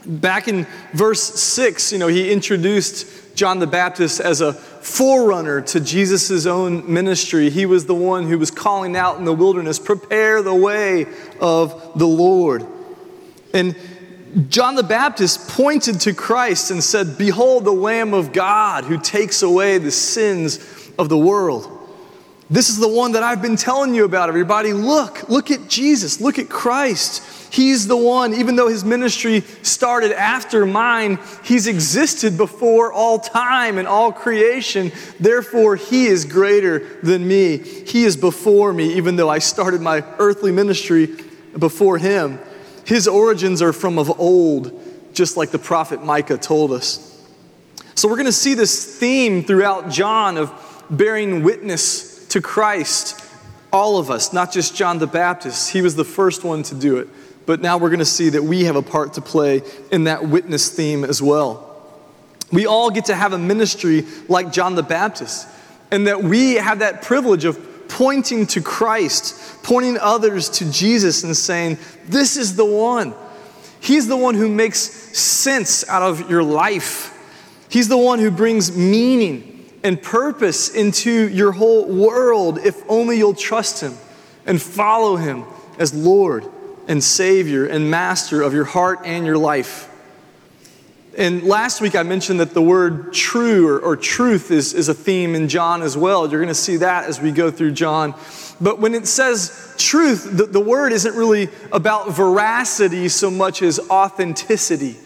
Back 0.07 0.47
in 0.47 0.67
verse 0.93 1.23
6, 1.23 1.93
you 1.93 1.99
know, 1.99 2.07
he 2.07 2.31
introduced 2.31 3.35
John 3.35 3.59
the 3.59 3.67
Baptist 3.67 4.21
as 4.21 4.41
a 4.41 4.53
forerunner 4.53 5.63
to 5.63 5.81
Jesus' 5.81 6.47
own 6.47 6.93
ministry. 6.93 7.51
He 7.51 7.67
was 7.67 7.87
the 7.87 7.95
one 7.95 8.29
who 8.29 8.39
was 8.39 8.51
calling 8.51 8.97
out 8.97 9.19
in 9.19 9.25
the 9.25 9.33
wilderness, 9.33 9.79
prepare 9.79 10.43
the 10.43 10.55
way 10.55 11.07
of 11.41 11.99
the 11.99 12.07
Lord. 12.07 12.65
And 13.53 13.75
John 14.49 14.75
the 14.75 14.83
Baptist 14.83 15.49
pointed 15.49 16.01
to 16.03 16.13
Christ 16.13 16.71
and 16.71 16.83
said, 16.83 17.19
Behold 17.19 17.65
the 17.65 17.73
Lamb 17.73 18.15
of 18.15 18.33
God 18.33 18.85
who 18.85 19.01
takes 19.01 19.43
away 19.43 19.79
the 19.79 19.91
sins 19.91 20.59
of 20.99 21.09
the 21.09 21.19
world. 21.19 21.84
This 22.51 22.69
is 22.69 22.79
the 22.79 22.89
one 22.89 23.13
that 23.13 23.23
I've 23.23 23.41
been 23.41 23.57
telling 23.57 23.95
you 23.95 24.05
about, 24.05 24.29
everybody. 24.29 24.75
Look, 24.75 25.29
look 25.31 25.51
at 25.51 25.69
Jesus, 25.69 26.21
look 26.21 26.39
at 26.39 26.51
Christ. 26.51 27.53
He's 27.53 27.87
the 27.87 27.97
one, 27.97 28.35
even 28.35 28.57
though 28.57 28.69
his 28.69 28.85
ministry 28.85 29.41
started 29.63 30.13
after 30.13 30.67
mine, 30.67 31.19
he's 31.43 31.67
existed 31.67 32.37
before 32.37 32.93
all 32.93 33.19
time 33.19 33.79
and 33.79 33.89
all 33.89 34.13
creation. 34.13 34.93
Therefore, 35.19 35.77
he 35.77 36.07
is 36.07 36.25
greater 36.25 37.01
than 37.03 37.27
me. 37.27 37.59
He 37.59 38.05
is 38.05 38.17
before 38.17 38.73
me, 38.73 38.95
even 38.95 39.17
though 39.17 39.31
I 39.31 39.39
started 39.39 39.81
my 39.81 40.05
earthly 40.19 40.53
ministry 40.53 41.09
before 41.59 41.97
him. 41.97 42.41
His 42.85 43.09
origins 43.09 43.63
are 43.63 43.73
from 43.73 43.99
of 43.99 44.21
old, 44.21 44.79
just 45.15 45.39
like 45.39 45.51
the 45.51 45.59
prophet 45.59 46.05
Micah 46.05 46.37
told 46.37 46.73
us. 46.73 47.11
So, 47.95 48.09
we're 48.09 48.17
going 48.17 48.27
to 48.27 48.33
see 48.33 48.55
this 48.55 48.99
theme 48.99 49.45
throughout 49.45 49.89
John 49.89 50.37
of 50.37 50.53
bearing 50.91 51.43
witness 51.43 52.14
to 52.35 52.41
Christ. 52.41 53.25
All 53.73 53.97
of 53.97 54.11
us, 54.11 54.33
not 54.33 54.53
just 54.53 54.75
John 54.75 54.99
the 54.99 55.07
Baptist. 55.07 55.71
He 55.71 55.83
was 55.83 55.95
the 55.95 56.05
first 56.05 56.43
one 56.43 56.65
to 56.65 56.75
do 56.75 56.97
it. 56.97 57.07
But 57.47 57.61
now 57.61 57.79
we're 57.79 57.91
going 57.91 58.01
to 58.01 58.05
see 58.05 58.31
that 58.31 58.43
we 58.43 58.65
have 58.65 58.75
a 58.75 58.83
part 58.83 59.15
to 59.15 59.21
play 59.21 59.63
in 59.93 60.05
that 60.05 60.27
witness 60.27 60.69
theme 60.69 61.05
as 61.05 61.23
well. 61.23 61.71
We 62.51 62.67
all 62.67 62.91
get 62.91 63.05
to 63.05 63.15
have 63.15 63.35
a 63.35 63.39
ministry 63.39 64.05
like 64.29 64.53
John 64.53 64.75
the 64.75 64.83
Baptist, 64.83 65.47
and 65.93 66.09
that 66.09 66.25
we 66.25 66.55
have 66.55 66.81
that 66.81 67.03
privilege 67.03 67.45
of 67.45 67.89
pointing 67.89 68.49
to 68.49 68.61
Christ, 68.61 69.63
pointing 69.63 69.97
others 69.99 70.49
to 70.51 70.73
Jesus, 70.73 71.23
and 71.23 71.37
saying, 71.37 71.79
This 72.07 72.37
is 72.37 72.57
the 72.57 72.65
one. 72.65 73.15
He's 73.79 74.09
the 74.09 74.17
one 74.17 74.35
who 74.35 74.49
makes 74.49 74.81
sense 74.81 75.89
out 75.89 76.03
of 76.03 76.29
your 76.29 76.43
life. 76.43 77.13
He's 77.69 77.89
the 77.89 77.99
one 77.99 78.19
who 78.19 78.33
brings 78.33 78.77
meaning 78.77 79.54
and 79.85 80.03
purpose 80.03 80.71
into 80.71 81.29
your 81.29 81.53
whole 81.53 81.87
world 81.87 82.59
if 82.59 82.83
only 82.89 83.19
you'll 83.19 83.35
trust 83.35 83.83
Him 83.83 83.95
and 84.47 84.61
follow 84.61 85.17
Him 85.17 85.45
as 85.79 85.95
Lord 85.95 86.45
and 86.89 87.05
Savior 87.05 87.67
and 87.67 87.91
Master 87.91 88.43
of 88.43 88.55
your 88.55 88.65
heart 88.65 89.01
and 89.05 89.25
your 89.25 89.39
life. 89.39 89.91
And 91.17 91.45
last 91.45 91.81
week 91.81 91.95
I 91.95 92.03
mentioned 92.03 92.41
that 92.41 92.55
the 92.55 92.63
word 92.63 93.13
true 93.13 93.69
or, 93.69 93.79
or 93.79 93.97
truth 93.97 94.51
is, 94.51 94.73
is 94.73 94.89
a 94.89 94.95
theme 94.95 95.35
in 95.35 95.49
John 95.49 95.83
as 95.83 95.97
well. 95.97 96.29
You're 96.29 96.41
going 96.41 96.49
to 96.49 96.55
see 96.55 96.79
that 96.79 97.05
as 97.05 97.21
we 97.21 97.31
go 97.31 97.51
through 97.51 97.73
John. 97.73 98.15
But 98.61 98.81
when 98.81 98.95
it 98.95 99.07
says 99.07 99.75
truth, 99.79 100.29
the, 100.37 100.47
the 100.47 100.61
word 100.61 100.93
isn't 100.93 101.15
really 101.15 101.51
about 101.71 102.11
veracity 102.11 103.09
so 103.09 103.31
much 103.31 103.63
as 103.63 103.79
authenticity, 103.91 104.97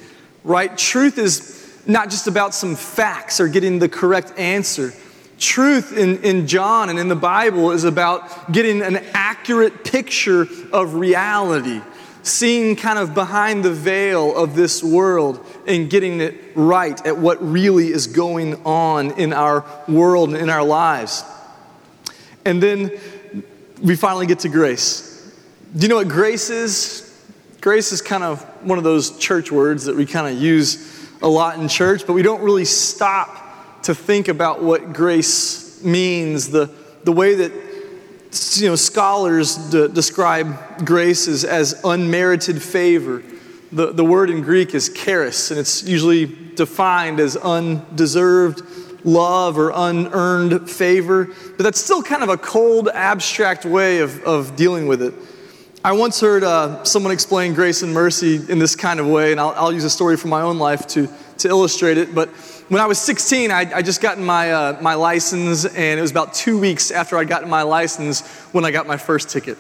right? 0.44 0.76
Truth 0.78 1.18
is 1.18 1.58
not 1.87 2.11
just 2.11 2.26
about 2.26 2.54
some 2.54 2.76
facts 2.76 3.40
or 3.40 3.49
getting 3.49 3.78
the 3.78 3.88
correct 3.88 4.32
answer. 4.38 4.92
Truth 5.38 5.97
in, 5.97 6.23
in 6.25 6.47
John 6.47 6.88
and 6.88 6.99
in 6.99 7.08
the 7.08 7.16
Bible 7.16 7.70
is 7.70 7.85
about 7.85 8.50
getting 8.50 8.82
an 8.82 8.97
accurate 9.14 9.85
picture 9.85 10.49
of 10.73 10.94
reality, 10.94 11.80
seeing 12.23 12.75
kind 12.75 12.99
of 12.99 13.14
behind 13.14 13.64
the 13.64 13.73
veil 13.73 14.37
of 14.37 14.56
this 14.56 14.82
world 14.82 15.44
and 15.66 15.88
getting 15.88 16.20
it 16.20 16.35
right 16.56 17.04
at 17.06 17.16
what 17.16 17.40
really 17.40 17.88
is 17.88 18.08
going 18.08 18.61
on 18.64 19.12
in 19.12 19.32
our 19.32 19.64
world 19.87 20.30
and 20.30 20.38
in 20.38 20.50
our 20.50 20.64
lives. 20.64 21.25
And 22.44 22.62
then 22.62 22.90
we 23.80 23.94
finally 23.94 24.26
get 24.26 24.40
to 24.40 24.49
grace. 24.49 25.32
Do 25.76 25.82
you 25.82 25.88
know 25.88 25.97
what 25.97 26.08
grace 26.08 26.50
is? 26.50 27.04
Grace 27.61 27.92
is 27.92 28.02
kind 28.02 28.25
of 28.25 28.42
one 28.64 28.78
of 28.78 28.85
those 28.85 29.18
church 29.18 29.52
words 29.52 29.85
that 29.85 29.94
we 29.94 30.06
kind 30.06 30.35
of 30.35 30.42
use 30.42 30.98
a 31.23 31.29
lot 31.29 31.59
in 31.59 31.69
church, 31.69 32.07
but 32.07 32.13
we 32.13 32.23
don't 32.23 32.43
really 32.43 32.65
stop 32.65 33.83
to 33.83 33.95
think 33.95 34.29
about 34.29 34.63
what 34.63 34.93
grace 34.93 35.83
means, 35.83 36.51
the, 36.51 36.71
the 37.05 37.13
way 37.13 37.35
that 37.35 37.53
you 38.57 38.69
know, 38.69 38.77
scholars 38.77 39.57
de- 39.71 39.89
describe 39.89 40.85
grace 40.85 41.29
as, 41.29 41.45
as 41.45 41.81
unmerited 41.85 42.63
favor. 42.63 43.23
The, 43.73 43.93
the 43.93 44.05
word 44.05 44.31
in 44.31 44.43
Greek 44.43 44.75
is 44.75 44.91
charis, 44.91 45.51
and 45.51 45.59
it's 45.59 45.83
usually 45.83 46.27
defined 46.27 47.21
as 47.21 47.37
undeserved 47.37 48.63
love 49.05 49.59
or 49.59 49.73
unearned 49.75 50.69
favor, 50.69 51.27
but 51.57 51.63
that's 51.63 51.83
still 51.83 52.03
kind 52.03 52.23
of 52.23 52.29
a 52.29 52.37
cold, 52.37 52.89
abstract 52.89 53.65
way 53.65 54.01
of, 54.01 54.23
of 54.25 54.57
dealing 54.57 54.87
with 54.87 55.03
it. 55.03 55.15
I 55.85 55.92
once 55.92 56.20
heard 56.20 56.42
uh, 56.42 56.82
someone 56.82 57.12
explain 57.12 57.54
grace 57.54 57.82
and 57.82 57.94
mercy 57.94 58.40
in 58.50 58.58
this 58.58 58.75
kind 58.75 58.99
of 58.99 59.06
way, 59.06 59.30
and 59.30 59.40
I'll, 59.40 59.50
I'll 59.50 59.73
use 59.73 59.85
a 59.85 59.90
story 59.90 60.16
from 60.16 60.30
my 60.30 60.42
own 60.42 60.58
life 60.58 60.88
to, 60.88 61.08
to 61.38 61.49
illustrate 61.49 61.99
it. 61.99 62.12
But 62.12 62.30
when 62.68 62.80
I 62.82 62.87
was 62.87 62.99
16, 62.99 63.52
I, 63.52 63.61
I 63.73 63.82
just 63.82 64.00
gotten 64.00 64.25
my, 64.25 64.50
uh, 64.50 64.78
my 64.82 64.94
license, 64.94 65.66
and 65.66 65.99
it 65.99 66.02
was 66.02 66.11
about 66.11 66.35
two 66.35 66.58
weeks 66.58 66.90
after 66.90 67.16
I 67.16 67.23
gotten 67.23 67.49
my 67.49 67.62
license 67.62 68.26
when 68.52 68.64
I 68.64 68.73
got 68.73 68.88
my 68.88 68.97
first 68.97 69.30
ticket. 69.30 69.56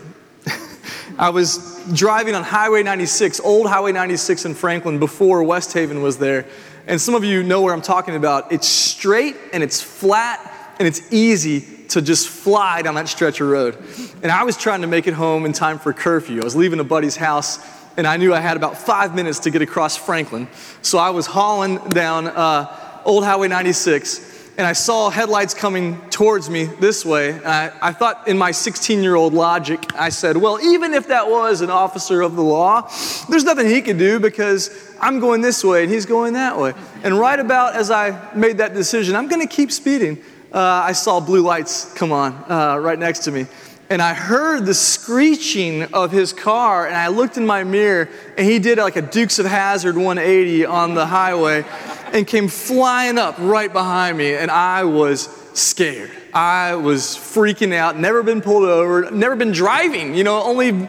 I 1.18 1.30
was 1.30 1.80
driving 1.94 2.34
on 2.34 2.42
Highway 2.42 2.82
96, 2.82 3.38
old 3.40 3.68
Highway 3.68 3.92
96 3.92 4.44
in 4.44 4.54
Franklin, 4.56 4.98
before 4.98 5.44
West 5.44 5.72
Haven 5.72 6.02
was 6.02 6.18
there. 6.18 6.46
And 6.88 7.00
some 7.00 7.14
of 7.14 7.22
you 7.22 7.44
know 7.44 7.62
where 7.62 7.72
I'm 7.72 7.80
talking 7.80 8.16
about. 8.16 8.50
It's 8.50 8.66
straight 8.66 9.36
and 9.52 9.62
it's 9.62 9.80
flat 9.80 10.74
and 10.80 10.88
it's 10.88 11.12
easy 11.12 11.77
to 11.88 12.02
just 12.02 12.28
fly 12.28 12.82
down 12.82 12.94
that 12.94 13.08
stretch 13.08 13.40
of 13.40 13.48
road. 13.48 13.76
And 14.22 14.30
I 14.30 14.44
was 14.44 14.56
trying 14.56 14.82
to 14.82 14.86
make 14.86 15.06
it 15.06 15.14
home 15.14 15.44
in 15.44 15.52
time 15.52 15.78
for 15.78 15.92
curfew. 15.92 16.40
I 16.40 16.44
was 16.44 16.56
leaving 16.56 16.80
a 16.80 16.84
buddy's 16.84 17.16
house 17.16 17.58
and 17.96 18.06
I 18.06 18.16
knew 18.16 18.32
I 18.32 18.40
had 18.40 18.56
about 18.56 18.78
five 18.78 19.14
minutes 19.14 19.40
to 19.40 19.50
get 19.50 19.60
across 19.60 19.96
Franklin. 19.96 20.48
So 20.82 20.98
I 20.98 21.10
was 21.10 21.26
hauling 21.26 21.78
down. 21.88 22.28
Uh, 22.28 22.84
Old 23.08 23.24
Highway 23.24 23.48
96, 23.48 24.52
and 24.58 24.66
I 24.66 24.74
saw 24.74 25.08
headlights 25.08 25.54
coming 25.54 25.98
towards 26.10 26.50
me 26.50 26.64
this 26.64 27.06
way. 27.06 27.42
I, 27.42 27.72
I 27.80 27.92
thought, 27.92 28.28
in 28.28 28.36
my 28.36 28.50
16 28.50 29.02
year 29.02 29.14
old 29.14 29.32
logic, 29.32 29.80
I 29.94 30.10
said, 30.10 30.36
well, 30.36 30.60
even 30.60 30.92
if 30.92 31.08
that 31.08 31.30
was 31.30 31.62
an 31.62 31.70
officer 31.70 32.20
of 32.20 32.36
the 32.36 32.42
law, 32.42 32.82
there's 33.30 33.44
nothing 33.44 33.66
he 33.66 33.80
could 33.80 33.96
do 33.98 34.20
because 34.20 34.94
I'm 35.00 35.20
going 35.20 35.40
this 35.40 35.64
way 35.64 35.84
and 35.84 35.92
he's 35.92 36.04
going 36.04 36.34
that 36.34 36.58
way. 36.58 36.74
And 37.02 37.18
right 37.18 37.40
about 37.40 37.76
as 37.76 37.90
I 37.90 38.34
made 38.34 38.58
that 38.58 38.74
decision, 38.74 39.16
I'm 39.16 39.28
going 39.28 39.40
to 39.40 39.54
keep 39.54 39.72
speeding, 39.72 40.22
uh, 40.52 40.58
I 40.58 40.92
saw 40.92 41.20
blue 41.20 41.42
lights 41.42 41.92
come 41.94 42.12
on 42.12 42.32
uh, 42.48 42.76
right 42.78 42.98
next 42.98 43.20
to 43.20 43.30
me 43.30 43.46
and 43.90 44.02
I 44.02 44.12
heard 44.12 44.66
the 44.66 44.74
screeching 44.74 45.84
of 45.94 46.12
his 46.12 46.32
car, 46.32 46.86
and 46.86 46.96
I 46.96 47.08
looked 47.08 47.36
in 47.36 47.46
my 47.46 47.64
mirror, 47.64 48.08
and 48.36 48.46
he 48.46 48.58
did 48.58 48.78
like 48.78 48.96
a 48.96 49.02
Dukes 49.02 49.38
of 49.38 49.46
Hazzard 49.46 49.96
180 49.96 50.66
on 50.66 50.94
the 50.94 51.06
highway 51.06 51.64
and 52.12 52.26
came 52.26 52.48
flying 52.48 53.18
up 53.18 53.36
right 53.38 53.72
behind 53.72 54.18
me, 54.18 54.34
and 54.34 54.50
I 54.50 54.84
was 54.84 55.28
scared. 55.54 56.10
I 56.34 56.74
was 56.74 57.02
freaking 57.16 57.72
out, 57.72 57.98
never 57.98 58.22
been 58.22 58.42
pulled 58.42 58.64
over, 58.64 59.10
never 59.10 59.34
been 59.34 59.52
driving, 59.52 60.14
you 60.14 60.24
know, 60.24 60.42
only 60.42 60.88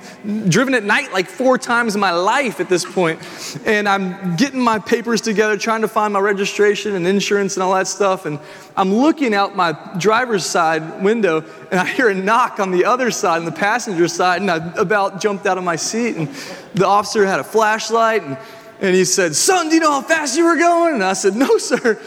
driven 0.49 0.73
at 0.73 0.83
night 0.83 1.13
like 1.13 1.27
four 1.27 1.57
times 1.57 1.95
in 1.95 2.01
my 2.01 2.11
life 2.11 2.59
at 2.59 2.67
this 2.67 2.83
point. 2.83 3.19
And 3.65 3.87
I'm 3.87 4.35
getting 4.35 4.59
my 4.59 4.79
papers 4.79 5.21
together, 5.21 5.57
trying 5.57 5.81
to 5.81 5.87
find 5.87 6.13
my 6.13 6.19
registration 6.19 6.95
and 6.95 7.07
insurance 7.07 7.55
and 7.55 7.63
all 7.63 7.73
that 7.75 7.87
stuff. 7.87 8.25
And 8.25 8.39
I'm 8.75 8.93
looking 8.93 9.33
out 9.33 9.55
my 9.55 9.77
driver's 9.97 10.45
side 10.45 11.01
window 11.01 11.45
and 11.71 11.79
I 11.79 11.85
hear 11.85 12.09
a 12.09 12.15
knock 12.15 12.59
on 12.59 12.71
the 12.71 12.85
other 12.85 13.09
side, 13.09 13.37
on 13.37 13.45
the 13.45 13.51
passenger 13.51 14.07
side, 14.07 14.41
and 14.41 14.51
I 14.51 14.57
about 14.73 15.21
jumped 15.21 15.45
out 15.45 15.57
of 15.57 15.63
my 15.63 15.77
seat. 15.77 16.17
And 16.17 16.27
the 16.73 16.85
officer 16.85 17.25
had 17.25 17.39
a 17.39 17.45
flashlight 17.45 18.23
and, 18.23 18.37
and 18.81 18.95
he 18.95 19.05
said, 19.05 19.35
Son, 19.35 19.69
do 19.69 19.75
you 19.75 19.81
know 19.81 19.91
how 19.91 20.01
fast 20.01 20.37
you 20.37 20.45
were 20.45 20.57
going? 20.57 20.95
And 20.95 21.03
I 21.03 21.13
said, 21.13 21.35
No, 21.35 21.57
sir. 21.57 21.99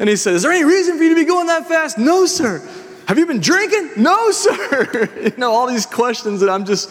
And 0.00 0.08
he 0.08 0.16
said, 0.16 0.32
Is 0.34 0.42
there 0.42 0.50
any 0.50 0.64
reason 0.64 0.96
for 0.96 1.04
you 1.04 1.10
to 1.10 1.14
be 1.14 1.26
going 1.26 1.46
that 1.48 1.68
fast? 1.68 1.98
No, 1.98 2.24
sir. 2.24 2.66
Have 3.06 3.18
you 3.18 3.26
been 3.26 3.40
drinking? 3.40 4.02
No, 4.02 4.30
sir. 4.30 5.08
you 5.22 5.32
know, 5.36 5.52
all 5.52 5.66
these 5.66 5.84
questions 5.86 6.40
that 6.40 6.48
I'm 6.48 6.64
just 6.64 6.90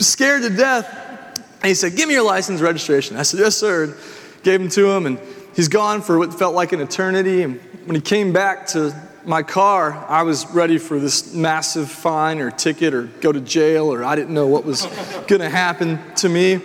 scared 0.00 0.42
to 0.42 0.50
death. 0.50 0.88
And 1.36 1.68
he 1.68 1.74
said, 1.74 1.96
Give 1.96 2.08
me 2.08 2.14
your 2.14 2.24
license 2.24 2.60
registration. 2.60 3.16
I 3.16 3.22
said, 3.22 3.40
Yes, 3.40 3.56
sir. 3.56 3.96
gave 4.44 4.60
him 4.60 4.68
to 4.70 4.88
him, 4.88 5.06
and 5.06 5.18
he's 5.56 5.66
gone 5.66 6.00
for 6.00 6.16
what 6.16 6.32
felt 6.32 6.54
like 6.54 6.72
an 6.72 6.80
eternity. 6.80 7.42
And 7.42 7.60
when 7.86 7.96
he 7.96 8.00
came 8.00 8.32
back 8.32 8.68
to 8.68 8.94
my 9.24 9.42
car, 9.42 9.92
I 10.08 10.22
was 10.22 10.46
ready 10.50 10.78
for 10.78 11.00
this 11.00 11.34
massive 11.34 11.90
fine 11.90 12.38
or 12.38 12.52
ticket 12.52 12.94
or 12.94 13.04
go 13.20 13.32
to 13.32 13.40
jail, 13.40 13.92
or 13.92 14.04
I 14.04 14.14
didn't 14.14 14.34
know 14.34 14.46
what 14.46 14.64
was 14.64 14.86
going 15.26 15.40
to 15.40 15.50
happen 15.50 15.98
to 16.16 16.28
me. 16.28 16.60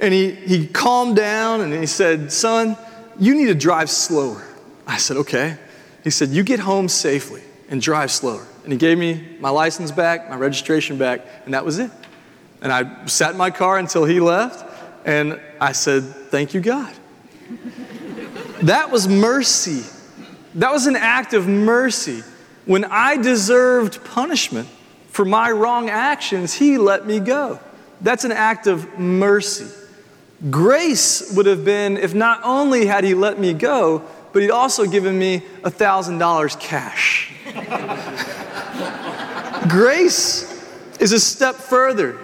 And 0.00 0.14
he, 0.14 0.30
he 0.30 0.68
calmed 0.68 1.16
down 1.16 1.62
and 1.62 1.72
he 1.72 1.86
said, 1.86 2.30
Son, 2.30 2.76
you 3.18 3.34
need 3.34 3.46
to 3.46 3.54
drive 3.56 3.90
slower. 3.90 4.44
I 4.86 4.98
said, 4.98 5.16
okay. 5.18 5.58
He 6.04 6.10
said, 6.10 6.28
you 6.28 6.42
get 6.42 6.60
home 6.60 6.88
safely 6.88 7.42
and 7.68 7.82
drive 7.82 8.10
slower. 8.10 8.46
And 8.64 8.72
he 8.72 8.78
gave 8.78 8.98
me 8.98 9.36
my 9.40 9.50
license 9.50 9.90
back, 9.90 10.30
my 10.30 10.36
registration 10.36 10.98
back, 10.98 11.26
and 11.44 11.54
that 11.54 11.64
was 11.64 11.78
it. 11.78 11.90
And 12.62 12.72
I 12.72 13.06
sat 13.06 13.32
in 13.32 13.36
my 13.36 13.50
car 13.50 13.78
until 13.78 14.04
he 14.04 14.20
left, 14.20 14.64
and 15.04 15.40
I 15.60 15.72
said, 15.72 16.04
thank 16.04 16.54
you, 16.54 16.60
God. 16.60 16.94
That 18.62 18.90
was 18.90 19.06
mercy. 19.06 19.82
That 20.54 20.72
was 20.72 20.86
an 20.86 20.96
act 20.96 21.34
of 21.34 21.46
mercy. 21.46 22.22
When 22.64 22.86
I 22.86 23.18
deserved 23.18 24.02
punishment 24.04 24.68
for 25.08 25.26
my 25.26 25.50
wrong 25.50 25.90
actions, 25.90 26.54
He 26.54 26.78
let 26.78 27.06
me 27.06 27.20
go. 27.20 27.60
That's 28.00 28.24
an 28.24 28.32
act 28.32 28.66
of 28.66 28.98
mercy. 28.98 29.66
Grace 30.50 31.34
would 31.36 31.46
have 31.46 31.64
been 31.64 31.96
if 31.98 32.14
not 32.14 32.40
only 32.44 32.86
had 32.86 33.04
He 33.04 33.14
let 33.14 33.38
me 33.38 33.52
go, 33.52 34.04
but 34.36 34.42
He'd 34.42 34.50
also 34.50 34.84
given 34.84 35.18
me 35.18 35.40
$1,000 35.62 36.60
cash. 36.60 37.32
Grace 39.66 40.62
is 41.00 41.12
a 41.12 41.18
step 41.18 41.54
further. 41.54 42.18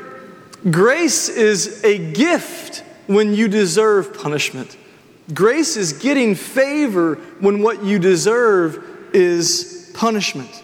Grace 0.70 1.30
is 1.30 1.82
a 1.84 1.96
gift 2.12 2.84
when 3.06 3.32
you 3.32 3.48
deserve 3.48 4.12
punishment. 4.12 4.76
Grace 5.32 5.78
is 5.78 5.94
getting 5.94 6.34
favor 6.34 7.14
when 7.40 7.62
what 7.62 7.82
you 7.82 7.98
deserve 7.98 8.84
is 9.14 9.90
punishment. 9.94 10.62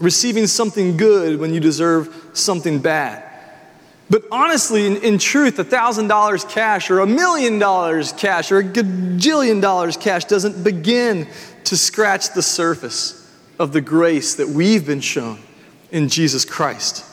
Receiving 0.00 0.46
something 0.46 0.98
good 0.98 1.40
when 1.40 1.54
you 1.54 1.60
deserve 1.60 2.14
something 2.34 2.78
bad. 2.78 3.31
But 4.12 4.24
honestly, 4.30 4.84
in, 4.84 4.98
in 4.98 5.18
truth, 5.18 5.56
$1,000 5.56 6.50
cash 6.50 6.90
or 6.90 7.00
a 7.00 7.06
million 7.06 7.58
dollars 7.58 8.12
cash 8.12 8.52
or 8.52 8.58
a 8.58 8.62
gajillion 8.62 9.62
dollars 9.62 9.96
cash 9.96 10.26
doesn't 10.26 10.62
begin 10.62 11.26
to 11.64 11.78
scratch 11.78 12.34
the 12.34 12.42
surface 12.42 13.26
of 13.58 13.72
the 13.72 13.80
grace 13.80 14.34
that 14.34 14.50
we've 14.50 14.84
been 14.84 15.00
shown 15.00 15.38
in 15.90 16.10
Jesus 16.10 16.44
Christ. 16.44 17.06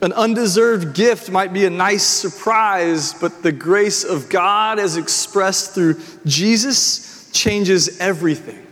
An 0.00 0.12
undeserved 0.12 0.94
gift 0.94 1.28
might 1.28 1.52
be 1.52 1.64
a 1.64 1.70
nice 1.70 2.06
surprise, 2.06 3.12
but 3.14 3.42
the 3.42 3.50
grace 3.50 4.04
of 4.04 4.28
God, 4.28 4.78
as 4.78 4.96
expressed 4.96 5.74
through 5.74 5.96
Jesus, 6.24 7.28
changes 7.32 7.98
everything. 7.98 8.64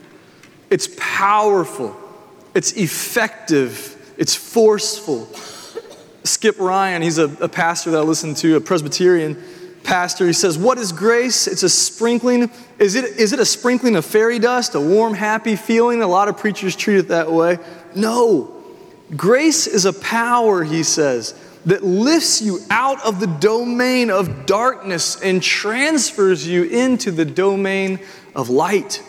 It's 0.70 0.88
powerful, 0.96 1.96
it's 2.54 2.74
effective, 2.74 4.14
it's 4.16 4.36
forceful. 4.36 5.28
Skip 6.28 6.58
Ryan, 6.58 7.02
he's 7.02 7.18
a, 7.18 7.24
a 7.42 7.48
pastor 7.48 7.90
that 7.90 7.98
I 7.98 8.02
listen 8.02 8.34
to, 8.36 8.56
a 8.56 8.60
Presbyterian 8.60 9.42
pastor. 9.82 10.26
He 10.26 10.32
says, 10.32 10.58
What 10.58 10.78
is 10.78 10.92
grace? 10.92 11.46
It's 11.46 11.62
a 11.62 11.68
sprinkling. 11.68 12.50
Is 12.78 12.94
it, 12.94 13.04
is 13.16 13.32
it 13.32 13.40
a 13.40 13.44
sprinkling 13.44 13.96
of 13.96 14.04
fairy 14.04 14.38
dust, 14.38 14.74
a 14.74 14.80
warm, 14.80 15.14
happy 15.14 15.56
feeling? 15.56 16.02
A 16.02 16.06
lot 16.06 16.28
of 16.28 16.36
preachers 16.36 16.76
treat 16.76 16.98
it 16.98 17.08
that 17.08 17.32
way. 17.32 17.58
No. 17.94 18.54
Grace 19.16 19.66
is 19.66 19.86
a 19.86 19.92
power, 19.94 20.62
he 20.62 20.82
says, 20.82 21.34
that 21.64 21.82
lifts 21.82 22.42
you 22.42 22.60
out 22.70 23.04
of 23.04 23.20
the 23.20 23.26
domain 23.26 24.10
of 24.10 24.46
darkness 24.46 25.20
and 25.20 25.42
transfers 25.42 26.46
you 26.46 26.64
into 26.64 27.10
the 27.10 27.24
domain 27.24 27.98
of 28.36 28.50
light. 28.50 29.02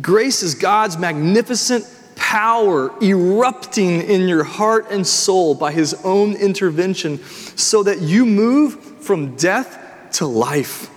Grace 0.00 0.42
is 0.42 0.54
God's 0.54 0.96
magnificent 0.96 1.84
power 2.32 2.90
erupting 3.02 4.00
in 4.00 4.26
your 4.26 4.42
heart 4.42 4.86
and 4.90 5.06
soul 5.06 5.54
by 5.54 5.70
his 5.70 5.92
own 6.02 6.34
intervention 6.34 7.22
so 7.56 7.82
that 7.82 8.00
you 8.00 8.24
move 8.24 8.82
from 9.04 9.36
death 9.36 9.78
to 10.10 10.26
life, 10.26 10.88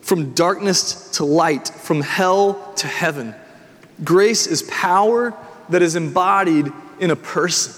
from 0.00 0.32
darkness 0.32 1.10
to 1.10 1.26
light, 1.26 1.68
from 1.68 2.00
hell 2.00 2.72
to 2.74 2.86
heaven. 2.86 3.34
Grace 4.02 4.46
is 4.46 4.62
power 4.62 5.34
that 5.68 5.82
is 5.82 5.94
embodied 5.94 6.72
in 6.98 7.10
a 7.10 7.16
person. 7.16 7.74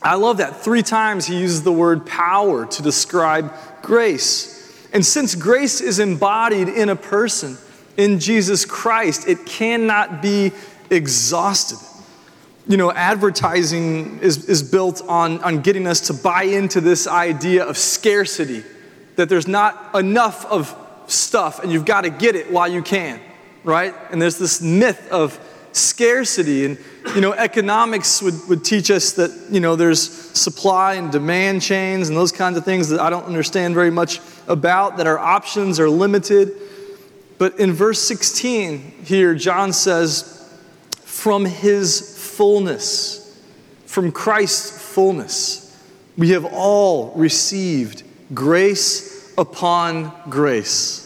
I 0.00 0.14
love 0.14 0.36
that. 0.36 0.62
Three 0.62 0.84
times 0.84 1.26
he 1.26 1.40
uses 1.40 1.64
the 1.64 1.72
word 1.72 2.06
power 2.06 2.66
to 2.66 2.82
describe 2.82 3.52
grace. 3.82 4.88
And 4.92 5.04
since 5.04 5.34
grace 5.34 5.80
is 5.80 5.98
embodied 5.98 6.68
in 6.68 6.88
a 6.88 6.94
person, 6.94 7.58
in 7.96 8.20
Jesus 8.20 8.64
Christ, 8.64 9.26
it 9.26 9.44
cannot 9.44 10.22
be 10.22 10.52
exhausted. 10.88 11.80
You 12.68 12.76
know, 12.76 12.90
advertising 12.90 14.18
is, 14.20 14.48
is 14.48 14.62
built 14.62 15.02
on, 15.06 15.42
on 15.42 15.60
getting 15.62 15.86
us 15.86 16.00
to 16.08 16.14
buy 16.14 16.42
into 16.42 16.80
this 16.80 17.06
idea 17.06 17.64
of 17.64 17.78
scarcity, 17.78 18.64
that 19.14 19.28
there's 19.28 19.46
not 19.46 19.94
enough 19.94 20.44
of 20.46 20.76
stuff 21.06 21.62
and 21.62 21.70
you've 21.70 21.84
got 21.84 22.02
to 22.02 22.10
get 22.10 22.34
it 22.34 22.50
while 22.50 22.68
you 22.68 22.82
can, 22.82 23.20
right? 23.64 23.94
And 24.10 24.20
there's 24.20 24.38
this 24.38 24.60
myth 24.60 25.08
of 25.10 25.38
scarcity. 25.72 26.64
And, 26.64 26.78
you 27.14 27.20
know, 27.20 27.32
economics 27.32 28.22
would, 28.22 28.34
would 28.48 28.64
teach 28.64 28.90
us 28.90 29.12
that, 29.12 29.30
you 29.50 29.60
know, 29.60 29.76
there's 29.76 30.10
supply 30.36 30.94
and 30.94 31.12
demand 31.12 31.62
chains 31.62 32.08
and 32.08 32.16
those 32.16 32.32
kinds 32.32 32.56
of 32.56 32.64
things 32.64 32.88
that 32.88 33.00
I 33.00 33.10
don't 33.10 33.26
understand 33.26 33.74
very 33.74 33.90
much 33.90 34.20
about, 34.48 34.96
that 34.96 35.06
our 35.06 35.18
options 35.18 35.78
are 35.78 35.90
limited. 35.90 36.52
But 37.38 37.60
in 37.60 37.72
verse 37.72 38.00
16 38.02 38.78
here, 39.04 39.34
John 39.34 39.72
says, 39.72 40.32
from 41.04 41.44
his 41.44 42.15
fullness, 42.36 43.40
from 43.86 44.12
Christ's 44.12 44.92
fullness, 44.92 45.74
we 46.18 46.30
have 46.30 46.44
all 46.44 47.12
received 47.14 48.02
grace 48.34 49.32
upon 49.38 50.12
grace. 50.28 51.02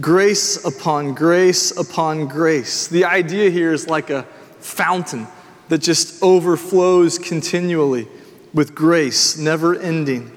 Grace 0.00 0.64
upon 0.64 1.14
grace 1.14 1.76
upon 1.76 2.28
grace. 2.28 2.86
The 2.86 3.04
idea 3.04 3.50
here 3.50 3.72
is 3.72 3.88
like 3.88 4.10
a 4.10 4.22
fountain 4.60 5.26
that 5.68 5.78
just 5.78 6.22
overflows 6.22 7.18
continually 7.18 8.06
with 8.54 8.74
grace, 8.74 9.36
never 9.36 9.74
ending. 9.74 10.30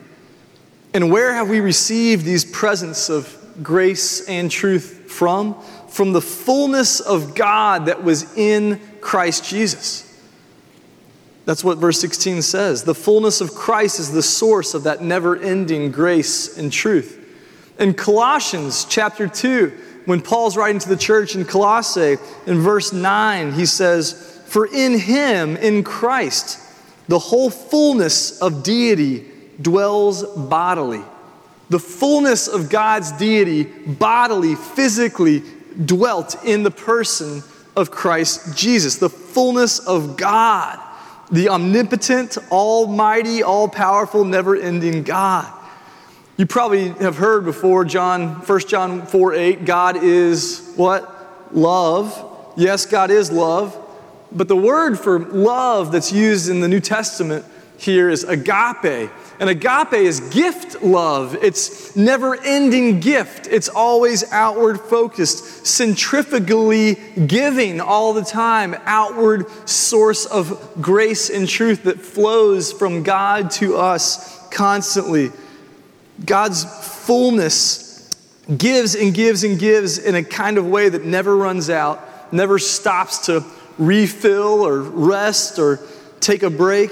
And 0.94 1.12
where 1.12 1.34
have 1.34 1.50
we 1.50 1.60
received 1.60 2.26
these 2.26 2.46
presents 2.46 3.10
of 3.10 3.38
grace 3.62 4.28
and 4.28 4.50
truth 4.50 5.12
from? 5.12 5.62
From 5.90 6.14
the 6.14 6.22
fullness 6.22 7.00
of 7.00 7.36
God 7.36 7.86
that 7.86 8.04
was 8.04 8.36
in 8.36 8.82
Christ 9.02 9.46
Jesus. 9.46 10.05
That's 11.46 11.64
what 11.64 11.78
verse 11.78 12.00
16 12.00 12.42
says. 12.42 12.84
The 12.84 12.96
fullness 12.96 13.40
of 13.40 13.54
Christ 13.54 14.00
is 14.00 14.12
the 14.12 14.24
source 14.24 14.74
of 14.74 14.84
that 14.84 15.02
never 15.02 15.38
ending 15.38 15.92
grace 15.92 16.58
and 16.58 16.72
truth. 16.72 17.22
In 17.80 17.94
Colossians 17.94 18.86
chapter 18.86 19.28
2, 19.28 19.72
when 20.06 20.22
Paul's 20.22 20.58
writing 20.58 20.80
to 20.80 20.90
the 20.90 20.98
church 20.98 21.36
in 21.36 21.46
Colossae, 21.46 22.18
in 22.48 22.60
verse 22.60 22.94
9, 22.94 23.54
he 23.54 23.66
says, 23.66 24.42
For 24.48 24.66
in 24.66 24.98
him, 24.98 25.58
in 25.58 25.84
Christ, 25.84 26.60
the 27.08 27.20
whole 27.20 27.50
fullness 27.50 28.42
of 28.42 28.64
deity 28.64 29.26
dwells 29.62 30.24
bodily. 30.24 31.04
The 31.70 31.80
fullness 31.80 32.48
of 32.48 32.70
God's 32.70 33.12
deity, 33.14 33.64
bodily, 33.64 34.56
physically, 34.56 35.44
dwelt 35.84 36.44
in 36.44 36.64
the 36.64 36.72
person 36.72 37.44
of 37.76 37.92
Christ 37.92 38.56
Jesus. 38.58 38.98
The 38.98 39.10
fullness 39.10 39.80
of 39.80 40.18
God, 40.18 40.80
the 41.32 41.50
omnipotent, 41.50 42.38
almighty, 42.52 43.44
all 43.44 43.68
powerful, 43.68 44.24
never 44.24 44.56
ending 44.56 45.04
God. 45.04 45.52
You 46.38 46.46
probably 46.46 46.90
have 46.90 47.18
heard 47.18 47.46
before 47.46 47.86
John 47.86 48.36
1 48.42 48.60
John 48.62 49.06
4 49.06 49.34
8, 49.34 49.66
God 49.66 50.04
is 50.04 50.74
what? 50.76 51.12
Love. 51.54 52.54
Yes, 52.58 52.86
God 52.86 53.10
is 53.10 53.32
love. 53.32 53.82
But 54.32 54.48
the 54.48 54.56
word 54.56 55.00
for 55.00 55.20
love 55.20 55.92
that's 55.92 56.12
used 56.12 56.50
in 56.50 56.60
the 56.60 56.68
New 56.68 56.82
Testament 56.82 57.46
here 57.78 58.10
is 58.10 58.24
agape. 58.24 59.10
And 59.39 59.50
agape 59.50 59.93
is 59.93 60.21
gift 60.21 60.82
love. 60.82 61.36
It's 61.41 61.95
never 61.95 62.36
ending 62.41 63.02
gift. 63.02 63.48
It's 63.48 63.67
always 63.67 64.24
outward 64.32 64.80
focused, 64.80 65.65
centrifugally 65.65 66.95
giving 67.28 67.82
all 67.82 68.13
the 68.13 68.24
time, 68.24 68.76
outward 68.86 69.50
source 69.67 70.26
of 70.26 70.82
grace 70.82 71.30
and 71.30 71.48
truth 71.50 71.84
that 71.84 72.00
flows 72.00 72.71
from 72.71 73.04
God 73.04 73.52
to 73.52 73.76
us 73.76 74.48
constantly. 74.50 75.32
God's 76.24 76.63
fullness 77.06 78.15
gives 78.58 78.95
and 78.95 79.13
gives 79.13 79.43
and 79.43 79.60
gives 79.60 79.98
in 79.98 80.15
a 80.15 80.24
kind 80.24 80.58
of 80.58 80.65
way 80.65 80.88
that 80.88 81.04
never 81.04 81.36
runs 81.36 81.69
out, 81.69 82.34
never 82.34 82.58
stops 82.58 83.26
to 83.26 83.43
refill 83.78 84.65
or 84.65 84.80
rest 84.80 85.60
or 85.60 85.80
take 86.21 86.43
a 86.43 86.50
break. 86.50 86.91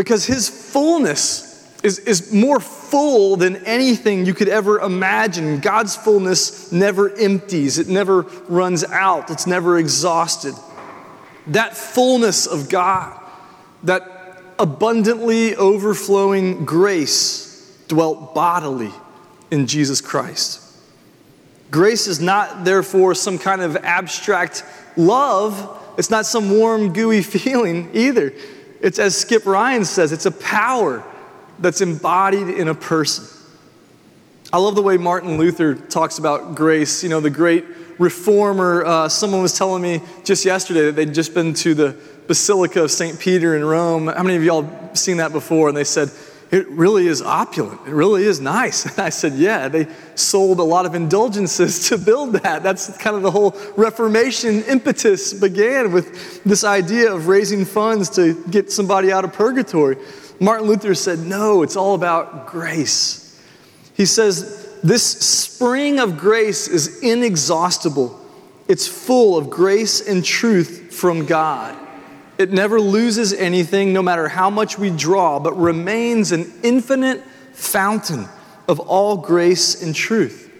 Because 0.00 0.24
His 0.24 0.48
fullness 0.48 1.78
is, 1.82 1.98
is 1.98 2.32
more 2.32 2.58
full 2.58 3.36
than 3.36 3.56
anything 3.66 4.24
you 4.24 4.32
could 4.32 4.48
ever 4.48 4.78
imagine. 4.80 5.60
God's 5.60 5.94
fullness 5.94 6.72
never 6.72 7.14
empties, 7.18 7.78
it 7.78 7.86
never 7.86 8.22
runs 8.48 8.82
out, 8.82 9.30
it's 9.30 9.46
never 9.46 9.76
exhausted. 9.76 10.54
That 11.48 11.76
fullness 11.76 12.46
of 12.46 12.70
God, 12.70 13.20
that 13.82 14.40
abundantly 14.58 15.54
overflowing 15.54 16.64
grace, 16.64 17.78
dwelt 17.88 18.34
bodily 18.34 18.92
in 19.50 19.66
Jesus 19.66 20.00
Christ. 20.00 20.62
Grace 21.70 22.06
is 22.06 22.20
not, 22.20 22.64
therefore, 22.64 23.14
some 23.14 23.36
kind 23.36 23.60
of 23.60 23.76
abstract 23.76 24.64
love. 24.96 25.78
It's 25.98 26.08
not 26.08 26.24
some 26.24 26.56
warm, 26.56 26.94
gooey 26.94 27.20
feeling 27.36 27.90
either. 27.92 28.32
It's, 28.80 28.98
as 28.98 29.16
Skip 29.16 29.46
Ryan 29.46 29.84
says, 29.84 30.12
it's 30.12 30.26
a 30.26 30.30
power 30.30 31.04
that's 31.58 31.80
embodied 31.80 32.48
in 32.48 32.68
a 32.68 32.74
person. 32.74 33.26
I 34.52 34.58
love 34.58 34.74
the 34.74 34.82
way 34.82 34.96
Martin 34.96 35.38
Luther 35.38 35.74
talks 35.74 36.18
about 36.18 36.54
grace. 36.54 37.02
You 37.02 37.08
know, 37.08 37.20
the 37.20 37.30
great 37.30 37.64
reformer. 37.98 38.84
Uh, 38.84 39.08
someone 39.08 39.42
was 39.42 39.56
telling 39.56 39.82
me 39.82 40.00
just 40.24 40.44
yesterday 40.44 40.86
that 40.86 40.96
they'd 40.96 41.14
just 41.14 41.34
been 41.34 41.54
to 41.54 41.74
the 41.74 41.96
Basilica 42.26 42.82
of 42.84 42.90
St. 42.90 43.20
Peter 43.20 43.54
in 43.54 43.64
Rome. 43.64 44.06
How 44.06 44.22
many 44.22 44.36
of 44.36 44.42
y'all 44.42 44.94
seen 44.94 45.18
that 45.18 45.32
before? 45.32 45.68
And 45.68 45.76
they 45.76 45.84
said, 45.84 46.10
it 46.50 46.68
really 46.68 47.06
is 47.06 47.22
opulent. 47.22 47.80
It 47.86 47.92
really 47.92 48.24
is 48.24 48.40
nice. 48.40 48.84
And 48.84 48.98
I 49.06 49.10
said, 49.10 49.34
Yeah, 49.34 49.68
they 49.68 49.86
sold 50.14 50.58
a 50.58 50.64
lot 50.64 50.86
of 50.86 50.94
indulgences 50.94 51.88
to 51.88 51.98
build 51.98 52.34
that. 52.34 52.62
That's 52.62 52.96
kind 52.98 53.16
of 53.16 53.22
the 53.22 53.30
whole 53.30 53.56
Reformation 53.76 54.62
impetus 54.64 55.32
began 55.32 55.92
with 55.92 56.42
this 56.44 56.64
idea 56.64 57.12
of 57.12 57.28
raising 57.28 57.64
funds 57.64 58.10
to 58.10 58.34
get 58.50 58.72
somebody 58.72 59.12
out 59.12 59.24
of 59.24 59.32
purgatory. 59.32 59.96
Martin 60.40 60.66
Luther 60.66 60.94
said, 60.94 61.20
No, 61.20 61.62
it's 61.62 61.76
all 61.76 61.94
about 61.94 62.46
grace. 62.46 63.40
He 63.94 64.06
says, 64.06 64.78
This 64.82 65.04
spring 65.04 66.00
of 66.00 66.18
grace 66.18 66.66
is 66.66 67.00
inexhaustible, 67.02 68.18
it's 68.66 68.88
full 68.88 69.36
of 69.36 69.50
grace 69.50 70.06
and 70.06 70.24
truth 70.24 70.94
from 70.94 71.26
God. 71.26 71.76
It 72.40 72.50
never 72.50 72.80
loses 72.80 73.34
anything, 73.34 73.92
no 73.92 74.00
matter 74.00 74.26
how 74.26 74.48
much 74.48 74.78
we 74.78 74.88
draw, 74.88 75.38
but 75.38 75.52
remains 75.58 76.32
an 76.32 76.50
infinite 76.62 77.22
fountain 77.52 78.30
of 78.66 78.80
all 78.80 79.18
grace 79.18 79.82
and 79.82 79.94
truth. 79.94 80.50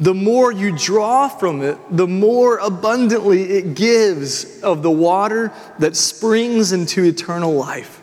The 0.00 0.14
more 0.14 0.50
you 0.50 0.74
draw 0.74 1.28
from 1.28 1.60
it, 1.60 1.76
the 1.90 2.06
more 2.06 2.56
abundantly 2.56 3.42
it 3.50 3.74
gives 3.74 4.62
of 4.62 4.82
the 4.82 4.90
water 4.90 5.52
that 5.78 5.94
springs 5.94 6.72
into 6.72 7.04
eternal 7.04 7.52
life. 7.52 8.00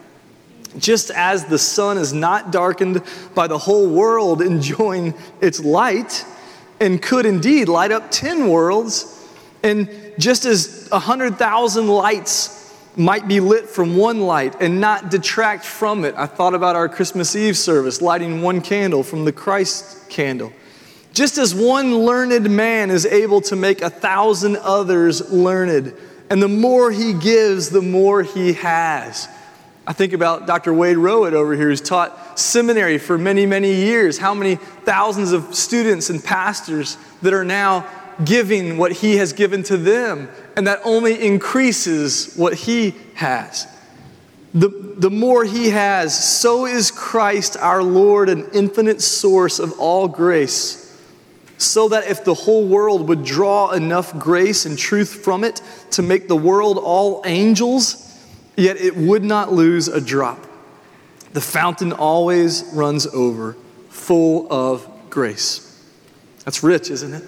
Just 0.78 1.10
as 1.10 1.46
the 1.46 1.58
sun 1.58 1.98
is 1.98 2.14
not 2.14 2.52
darkened 2.52 3.02
by 3.34 3.48
the 3.48 3.58
whole 3.58 3.90
world 3.90 4.44
enjoying 4.44 5.16
its 5.42 5.60
light, 5.60 6.24
and 6.80 7.02
could 7.02 7.26
indeed 7.26 7.68
light 7.68 7.92
up 7.92 8.12
10 8.12 8.48
worlds, 8.48 9.28
and 9.64 9.90
just 10.20 10.46
as 10.46 10.88
a 10.92 11.00
100,000 11.00 11.88
lights 11.88 12.60
might 12.96 13.28
be 13.28 13.40
lit 13.40 13.68
from 13.68 13.98
one 13.98 14.22
light 14.22 14.56
and 14.62 14.80
not 14.80 15.10
detract 15.10 15.66
from 15.66 16.06
it. 16.06 16.14
I 16.16 16.26
thought 16.26 16.54
about 16.54 16.76
our 16.76 16.88
Christmas 16.88 17.36
Eve 17.36 17.58
service, 17.58 18.02
lighting 18.02 18.42
one 18.42 18.62
candle 18.62 19.04
from 19.04 19.26
the 19.26 19.32
Christ 19.32 20.10
candle. 20.10 20.54
Just 21.14 21.38
as 21.38 21.54
one 21.54 22.00
learned 22.00 22.50
man 22.50 22.90
is 22.90 23.06
able 23.06 23.42
to 23.42 23.56
make 23.56 23.82
a 23.82 23.90
thousand 23.90 24.58
others 24.58 25.32
learned, 25.32 25.94
and 26.30 26.42
the 26.42 26.48
more 26.48 26.92
he 26.92 27.14
gives, 27.14 27.70
the 27.70 27.82
more 27.82 28.24
he 28.24 28.54
has. 28.54 29.28
I 29.86 29.94
think 29.94 30.14
about 30.14 30.48
Dr. 30.48 30.74
Wade 30.74 30.98
Rowett 30.98 31.34
over 31.34 31.56
here, 31.56 31.68
who's 31.68 31.82
taught 31.82 32.40
seminary 32.40 32.98
for 32.98 33.18
many, 33.18 33.46
many 33.46 33.74
years. 33.74 34.18
How 34.18 34.34
many 34.34 34.56
thousands 34.56 35.34
of 35.34 35.54
students 35.54 36.10
and 36.10 36.24
pastors 36.24 36.98
that 37.22 37.34
are 37.34 37.44
now 37.44 37.86
giving 38.24 38.78
what 38.78 38.92
he 38.92 39.18
has 39.18 39.34
given 39.34 39.64
to 39.64 39.78
them, 39.78 40.30
and 40.56 40.68
that 40.68 40.80
only 40.84 41.26
increases 41.26 42.34
what 42.36 42.54
he 42.54 42.96
has. 43.16 43.68
The, 44.54 44.68
the 44.70 45.10
more 45.10 45.44
he 45.44 45.70
has, 45.70 46.40
so 46.40 46.66
is 46.66 46.92
Christ 46.92 47.58
our 47.58 47.82
Lord, 47.82 48.30
an 48.30 48.48
infinite 48.54 49.02
source 49.02 49.60
of 49.60 49.74
all 49.80 50.08
grace. 50.08 50.80
So 51.58 51.90
that 51.90 52.08
if 52.08 52.24
the 52.24 52.34
whole 52.34 52.68
world 52.68 53.08
would 53.08 53.24
draw 53.24 53.72
enough 53.72 54.18
grace 54.20 54.66
and 54.66 54.78
truth 54.78 55.24
from 55.24 55.44
it 55.44 55.62
to 55.92 56.02
make 56.02 56.28
the 56.28 56.36
world 56.36 56.78
all 56.78 57.24
angels, 57.26 58.16
yet 58.56 58.78
it 58.78 58.96
would 58.96 59.24
not 59.24 59.52
lose 59.52 59.88
a 59.88 60.02
drop. 60.02 60.40
The 61.32 61.42
fountain 61.42 61.92
always 61.92 62.64
runs 62.74 63.08
over, 63.08 63.56
full 63.90 64.52
of 64.52 64.88
grace. 65.10 65.70
That's 66.46 66.62
rich, 66.62 66.92
isn't 66.92 67.14
it? 67.14 67.24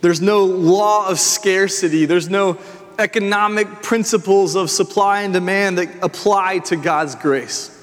There's 0.00 0.20
no 0.20 0.44
law 0.44 1.08
of 1.08 1.18
scarcity. 1.18 2.06
There's 2.06 2.30
no 2.30 2.58
economic 2.98 3.82
principles 3.82 4.54
of 4.54 4.70
supply 4.70 5.22
and 5.22 5.32
demand 5.32 5.78
that 5.78 5.88
apply 6.02 6.58
to 6.58 6.76
God's 6.76 7.14
grace. 7.14 7.76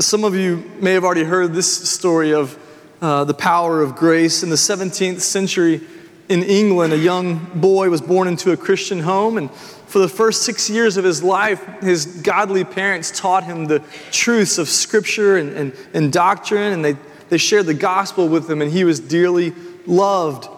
Some 0.00 0.24
of 0.24 0.34
you 0.34 0.70
may 0.80 0.92
have 0.92 1.04
already 1.04 1.24
heard 1.24 1.54
this 1.54 1.88
story 1.88 2.32
of 2.32 2.58
uh, 3.00 3.24
the 3.24 3.34
power 3.34 3.80
of 3.82 3.96
grace. 3.96 4.42
In 4.42 4.50
the 4.50 4.56
17th 4.56 5.20
century 5.20 5.80
in 6.28 6.42
England, 6.42 6.92
a 6.92 6.98
young 6.98 7.38
boy 7.54 7.90
was 7.90 8.00
born 8.00 8.28
into 8.28 8.52
a 8.52 8.56
Christian 8.56 9.00
home, 9.00 9.38
and 9.38 9.50
for 9.52 10.00
the 10.00 10.08
first 10.08 10.42
six 10.42 10.68
years 10.68 10.96
of 10.96 11.04
his 11.04 11.22
life, 11.22 11.64
his 11.80 12.06
godly 12.06 12.64
parents 12.64 13.18
taught 13.18 13.44
him 13.44 13.66
the 13.66 13.82
truths 14.10 14.58
of 14.58 14.68
Scripture 14.68 15.38
and, 15.38 15.50
and, 15.50 15.72
and 15.94 16.12
doctrine, 16.12 16.72
and 16.72 16.84
they, 16.84 16.96
they 17.28 17.38
shared 17.38 17.66
the 17.66 17.74
gospel 17.74 18.28
with 18.28 18.50
him, 18.50 18.60
and 18.60 18.70
he 18.70 18.84
was 18.84 19.00
dearly 19.00 19.54
loved. 19.86 20.48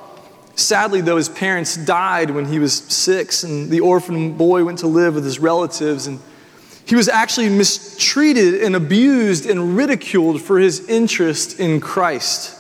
Sadly, 0.54 1.00
though, 1.00 1.16
his 1.16 1.28
parents 1.28 1.76
died 1.76 2.30
when 2.30 2.44
he 2.44 2.58
was 2.58 2.74
six, 2.74 3.44
and 3.44 3.70
the 3.70 3.80
orphan 3.80 4.34
boy 4.36 4.64
went 4.64 4.78
to 4.80 4.86
live 4.86 5.14
with 5.14 5.24
his 5.24 5.38
relatives. 5.38 6.06
And 6.06 6.20
he 6.84 6.96
was 6.96 7.08
actually 7.08 7.48
mistreated 7.48 8.62
and 8.62 8.76
abused 8.76 9.46
and 9.46 9.76
ridiculed 9.76 10.42
for 10.42 10.58
his 10.58 10.88
interest 10.88 11.60
in 11.60 11.80
Christ. 11.80 12.56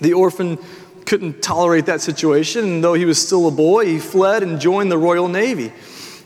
The 0.00 0.12
orphan 0.12 0.58
couldn't 1.06 1.42
tolerate 1.42 1.86
that 1.86 2.00
situation, 2.00 2.64
and 2.64 2.84
though 2.84 2.94
he 2.94 3.04
was 3.04 3.24
still 3.24 3.48
a 3.48 3.50
boy, 3.50 3.86
he 3.86 3.98
fled 3.98 4.42
and 4.42 4.60
joined 4.60 4.92
the 4.92 4.98
Royal 4.98 5.28
Navy. 5.28 5.72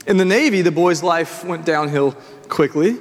In 0.07 0.17
the 0.17 0.25
Navy, 0.25 0.63
the 0.63 0.73
boy's 0.73 1.03
life 1.03 1.45
went 1.45 1.65
downhill 1.65 2.17
quickly. 2.49 2.99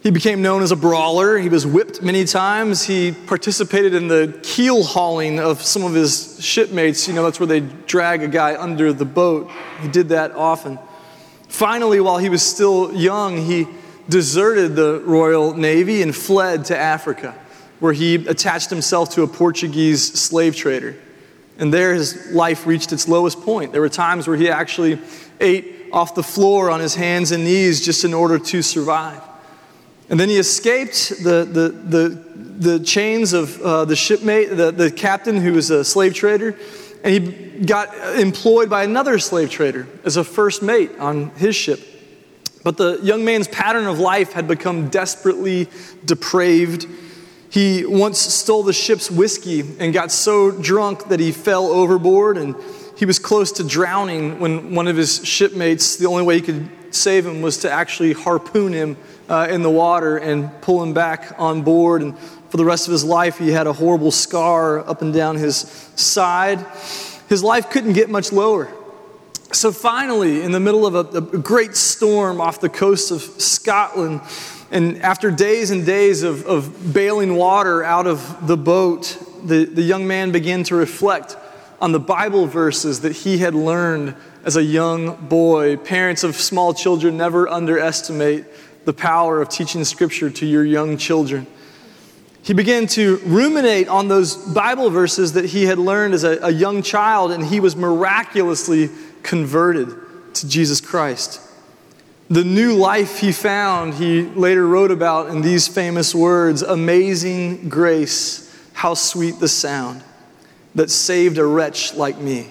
He 0.00 0.12
became 0.12 0.42
known 0.42 0.62
as 0.62 0.70
a 0.70 0.76
brawler. 0.76 1.38
He 1.38 1.48
was 1.48 1.66
whipped 1.66 2.02
many 2.02 2.24
times. 2.24 2.84
He 2.84 3.12
participated 3.26 3.94
in 3.94 4.06
the 4.06 4.38
keel 4.44 4.84
hauling 4.84 5.40
of 5.40 5.60
some 5.62 5.82
of 5.82 5.92
his 5.92 6.38
shipmates. 6.40 7.08
You 7.08 7.14
know, 7.14 7.24
that's 7.24 7.40
where 7.40 7.48
they 7.48 7.60
drag 7.60 8.22
a 8.22 8.28
guy 8.28 8.60
under 8.60 8.92
the 8.92 9.04
boat. 9.04 9.50
He 9.80 9.88
did 9.88 10.10
that 10.10 10.32
often. 10.32 10.78
Finally, 11.48 12.00
while 12.00 12.18
he 12.18 12.28
was 12.28 12.42
still 12.42 12.94
young, 12.94 13.38
he 13.38 13.66
deserted 14.08 14.76
the 14.76 15.02
Royal 15.04 15.54
Navy 15.54 16.00
and 16.02 16.14
fled 16.14 16.66
to 16.66 16.78
Africa, 16.78 17.34
where 17.80 17.92
he 17.92 18.14
attached 18.14 18.70
himself 18.70 19.10
to 19.14 19.22
a 19.22 19.26
Portuguese 19.26 20.18
slave 20.18 20.54
trader. 20.54 20.96
And 21.58 21.74
there 21.74 21.92
his 21.92 22.30
life 22.30 22.66
reached 22.68 22.92
its 22.92 23.08
lowest 23.08 23.40
point. 23.42 23.72
There 23.72 23.80
were 23.80 23.88
times 23.88 24.28
where 24.28 24.36
he 24.36 24.48
actually 24.48 25.00
ate 25.40 25.88
off 25.92 26.14
the 26.14 26.22
floor 26.22 26.70
on 26.70 26.78
his 26.78 26.94
hands 26.94 27.32
and 27.32 27.44
knees 27.44 27.84
just 27.84 28.04
in 28.04 28.14
order 28.14 28.38
to 28.38 28.62
survive. 28.62 29.22
And 30.10 30.18
then 30.18 30.28
he 30.28 30.36
escaped 30.36 31.22
the, 31.22 31.44
the, 31.44 31.68
the, 31.68 32.08
the 32.78 32.84
chains 32.84 33.32
of 33.32 33.60
uh, 33.60 33.84
the 33.84 33.96
shipmate, 33.96 34.56
the, 34.56 34.70
the 34.70 34.90
captain 34.90 35.36
who 35.40 35.52
was 35.52 35.70
a 35.70 35.84
slave 35.84 36.14
trader, 36.14 36.56
and 37.04 37.12
he 37.12 37.64
got 37.64 37.94
employed 38.18 38.70
by 38.70 38.84
another 38.84 39.18
slave 39.18 39.50
trader 39.50 39.86
as 40.04 40.16
a 40.16 40.24
first 40.24 40.62
mate 40.62 40.90
on 40.98 41.30
his 41.30 41.54
ship. 41.54 41.80
But 42.64 42.76
the 42.76 42.98
young 43.02 43.24
man's 43.24 43.48
pattern 43.48 43.86
of 43.86 43.98
life 43.98 44.32
had 44.32 44.48
become 44.48 44.88
desperately 44.88 45.68
depraved. 46.04 46.86
He 47.50 47.84
once 47.86 48.18
stole 48.18 48.62
the 48.62 48.72
ship's 48.72 49.10
whiskey 49.10 49.60
and 49.78 49.92
got 49.92 50.10
so 50.10 50.50
drunk 50.50 51.08
that 51.08 51.20
he 51.20 51.32
fell 51.32 51.66
overboard, 51.66 52.36
and 52.38 52.56
he 52.96 53.04
was 53.04 53.18
close 53.18 53.52
to 53.52 53.64
drowning 53.64 54.40
when 54.40 54.74
one 54.74 54.88
of 54.88 54.96
his 54.96 55.24
shipmates, 55.24 55.96
the 55.96 56.06
only 56.06 56.24
way 56.24 56.36
he 56.36 56.40
could 56.40 56.68
save 56.90 57.26
him 57.26 57.42
was 57.42 57.58
to 57.58 57.70
actually 57.70 58.14
harpoon 58.14 58.72
him 58.72 58.96
uh, 59.28 59.48
in 59.50 59.62
the 59.62 59.70
water 59.70 60.16
and 60.16 60.50
pull 60.60 60.82
him 60.82 60.92
back 60.94 61.34
on 61.38 61.62
board. 61.62 62.02
And 62.02 62.18
for 62.18 62.56
the 62.56 62.64
rest 62.64 62.88
of 62.88 62.92
his 62.92 63.04
life, 63.04 63.38
he 63.38 63.50
had 63.50 63.66
a 63.66 63.72
horrible 63.72 64.10
scar 64.10 64.80
up 64.88 65.02
and 65.02 65.12
down 65.12 65.36
his 65.36 65.56
side. 65.96 66.64
His 67.28 67.42
life 67.42 67.70
couldn't 67.70 67.92
get 67.92 68.08
much 68.08 68.32
lower. 68.32 68.72
So 69.52 69.72
finally, 69.72 70.42
in 70.42 70.52
the 70.52 70.60
middle 70.60 70.86
of 70.86 70.94
a, 70.94 71.18
a 71.18 71.38
great 71.38 71.74
storm 71.74 72.40
off 72.40 72.60
the 72.60 72.68
coast 72.68 73.10
of 73.10 73.22
Scotland, 73.22 74.20
and 74.70 75.02
after 75.02 75.30
days 75.30 75.70
and 75.70 75.86
days 75.86 76.22
of, 76.22 76.44
of 76.46 76.92
bailing 76.92 77.36
water 77.36 77.82
out 77.82 78.06
of 78.06 78.46
the 78.46 78.58
boat, 78.58 79.16
the, 79.42 79.64
the 79.64 79.82
young 79.82 80.06
man 80.06 80.32
began 80.32 80.64
to 80.64 80.74
reflect 80.74 81.36
on 81.80 81.92
the 81.92 82.00
Bible 82.00 82.46
verses 82.46 83.00
that 83.00 83.12
he 83.12 83.38
had 83.38 83.54
learned 83.54 84.14
as 84.44 84.56
a 84.56 84.62
young 84.62 85.16
boy. 85.28 85.76
Parents 85.76 86.24
of 86.24 86.36
small 86.36 86.74
children 86.74 87.16
never 87.16 87.48
underestimate 87.48 88.44
the 88.88 88.94
power 88.94 89.42
of 89.42 89.50
teaching 89.50 89.84
Scripture 89.84 90.30
to 90.30 90.46
your 90.46 90.64
young 90.64 90.96
children. 90.96 91.46
He 92.40 92.54
began 92.54 92.86
to 92.86 93.18
ruminate 93.18 93.86
on 93.86 94.08
those 94.08 94.34
Bible 94.34 94.88
verses 94.88 95.34
that 95.34 95.44
he 95.44 95.64
had 95.64 95.76
learned 95.76 96.14
as 96.14 96.24
a, 96.24 96.38
a 96.38 96.50
young 96.50 96.80
child, 96.80 97.30
and 97.30 97.44
he 97.44 97.60
was 97.60 97.76
miraculously 97.76 98.88
converted 99.22 99.94
to 100.36 100.48
Jesus 100.48 100.80
Christ. 100.80 101.38
The 102.30 102.44
new 102.44 102.76
life 102.76 103.18
he 103.18 103.30
found, 103.30 103.92
he 103.92 104.22
later 104.22 104.66
wrote 104.66 104.90
about 104.90 105.28
in 105.28 105.42
these 105.42 105.68
famous 105.68 106.14
words 106.14 106.62
Amazing 106.62 107.68
grace, 107.68 108.50
how 108.72 108.94
sweet 108.94 109.38
the 109.38 109.48
sound 109.48 110.02
that 110.74 110.88
saved 110.88 111.36
a 111.36 111.44
wretch 111.44 111.92
like 111.92 112.16
me. 112.16 112.46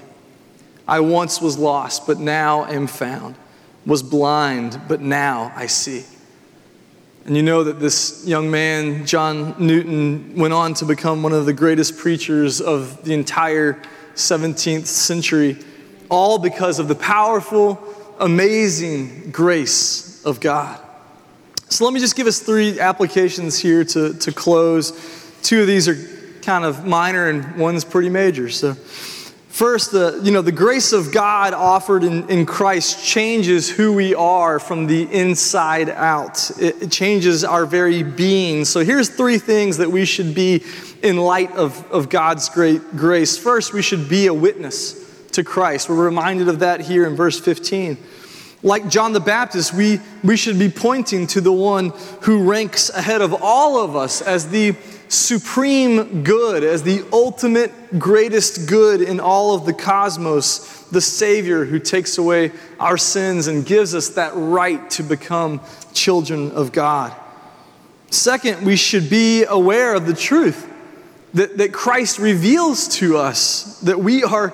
I 0.87 0.99
once 0.99 1.41
was 1.41 1.57
lost, 1.57 2.05
but 2.05 2.19
now 2.19 2.65
am 2.65 2.85
found, 2.85 3.33
was 3.87 4.03
blind, 4.03 4.79
but 4.87 5.01
now 5.01 5.51
I 5.55 5.65
see. 5.65 6.05
And 7.27 7.35
you 7.35 7.43
know 7.43 7.65
that 7.65 7.81
this 7.81 8.23
young 8.25 8.49
man, 8.49 9.05
John 9.05 9.53
Newton, 9.59 10.33
went 10.37 10.53
on 10.53 10.73
to 10.75 10.85
become 10.85 11.23
one 11.23 11.33
of 11.33 11.45
the 11.45 11.51
greatest 11.51 11.97
preachers 11.97 12.61
of 12.61 13.03
the 13.03 13.13
entire 13.13 13.81
17th 14.15 14.85
century, 14.85 15.57
all 16.07 16.39
because 16.39 16.79
of 16.79 16.87
the 16.87 16.95
powerful, 16.95 17.83
amazing 18.21 19.31
grace 19.31 20.25
of 20.25 20.39
God. 20.39 20.79
So 21.67 21.83
let 21.83 21.93
me 21.93 21.99
just 21.99 22.15
give 22.15 22.27
us 22.27 22.39
three 22.39 22.79
applications 22.79 23.59
here 23.59 23.83
to, 23.83 24.13
to 24.13 24.31
close. 24.31 24.93
Two 25.43 25.61
of 25.61 25.67
these 25.67 25.89
are 25.89 25.97
kind 26.43 26.63
of 26.63 26.85
minor 26.85 27.27
and 27.27 27.57
one's 27.57 27.83
pretty 27.83 28.07
major. 28.07 28.47
So 28.47 28.77
First, 29.57 29.91
the, 29.91 30.21
you 30.23 30.29
know, 30.29 30.43
the 30.43 30.51
grace 30.51 30.93
of 30.93 31.11
God 31.11 31.55
offered 31.55 32.03
in, 32.03 32.29
in 32.29 32.45
Christ 32.45 33.03
changes 33.03 33.67
who 33.67 33.91
we 33.91 34.13
are 34.13 34.59
from 34.59 34.85
the 34.85 35.11
inside 35.11 35.89
out. 35.89 36.51
It, 36.61 36.83
it 36.83 36.91
changes 36.91 37.43
our 37.43 37.65
very 37.65 38.03
being. 38.03 38.65
So 38.65 38.81
here's 38.81 39.09
three 39.09 39.39
things 39.39 39.77
that 39.77 39.89
we 39.89 40.05
should 40.05 40.35
be 40.35 40.63
in 41.01 41.17
light 41.17 41.51
of, 41.53 41.91
of 41.91 42.07
God's 42.07 42.49
great 42.49 42.97
grace. 42.97 43.35
First, 43.35 43.73
we 43.73 43.81
should 43.81 44.07
be 44.07 44.27
a 44.27 44.33
witness 44.33 45.27
to 45.31 45.43
Christ. 45.43 45.89
We're 45.89 46.05
reminded 46.05 46.49
of 46.49 46.59
that 46.59 46.81
here 46.81 47.07
in 47.07 47.15
verse 47.15 47.39
15. 47.39 47.97
Like 48.61 48.89
John 48.89 49.11
the 49.11 49.19
Baptist, 49.19 49.73
we, 49.73 50.01
we 50.23 50.37
should 50.37 50.59
be 50.59 50.69
pointing 50.69 51.25
to 51.27 51.41
the 51.41 51.51
one 51.51 51.93
who 52.21 52.47
ranks 52.47 52.91
ahead 52.91 53.23
of 53.23 53.33
all 53.41 53.83
of 53.83 53.95
us 53.95 54.21
as 54.21 54.49
the 54.51 54.75
supreme 55.09 56.23
good, 56.23 56.63
as 56.63 56.83
the 56.83 57.05
ultimate 57.11 57.99
greatest 57.99 58.67
good 58.67 59.01
in 59.01 59.19
all 59.19 59.55
of 59.55 59.65
the 59.65 59.73
cosmos, 59.73 60.83
the 60.91 61.01
Savior 61.01 61.65
who 61.65 61.79
takes 61.79 62.17
away 62.17 62.51
our 62.79 62.97
sins 62.97 63.47
and 63.47 63.65
gives 63.65 63.95
us 63.95 64.09
that 64.09 64.31
right 64.35 64.89
to 64.91 65.03
become 65.03 65.61
children 65.93 66.51
of 66.51 66.71
God. 66.71 67.15
Second, 68.09 68.65
we 68.65 68.75
should 68.75 69.09
be 69.09 69.43
aware 69.43 69.93
of 69.93 70.05
the 70.05 70.13
truth 70.13 70.71
that, 71.33 71.57
that 71.57 71.73
Christ 71.73 72.19
reveals 72.19 72.87
to 72.99 73.17
us 73.17 73.79
that 73.81 73.99
we 73.99 74.23
are 74.23 74.53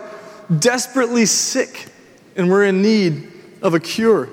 desperately 0.59 1.25
sick 1.25 1.87
and 2.35 2.49
we're 2.49 2.65
in 2.65 2.81
need 2.81 3.31
of 3.61 3.73
a 3.73 3.79
cure. 3.79 4.29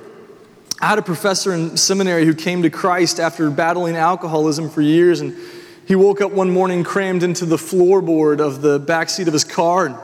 I 0.81 0.87
had 0.87 0.99
a 0.99 1.03
professor 1.03 1.53
in 1.53 1.77
seminary 1.77 2.25
who 2.25 2.35
came 2.35 2.63
to 2.63 2.71
Christ 2.71 3.21
after 3.21 3.51
battling 3.51 3.97
alcoholism 3.97 4.71
for 4.71 4.81
years 4.81 5.21
and 5.21 5.37
he 5.87 5.95
woke 5.95 6.21
up 6.21 6.33
one 6.33 6.51
morning 6.51 6.85
crammed 6.85 7.23
into 7.23 7.45
the 7.47 7.57
floorboard 7.57 8.41
of 8.41 8.63
the 8.63 8.79
backseat 8.79 9.27
of 9.27 9.33
his 9.33 9.45
car 9.45 9.87
and 9.87 9.97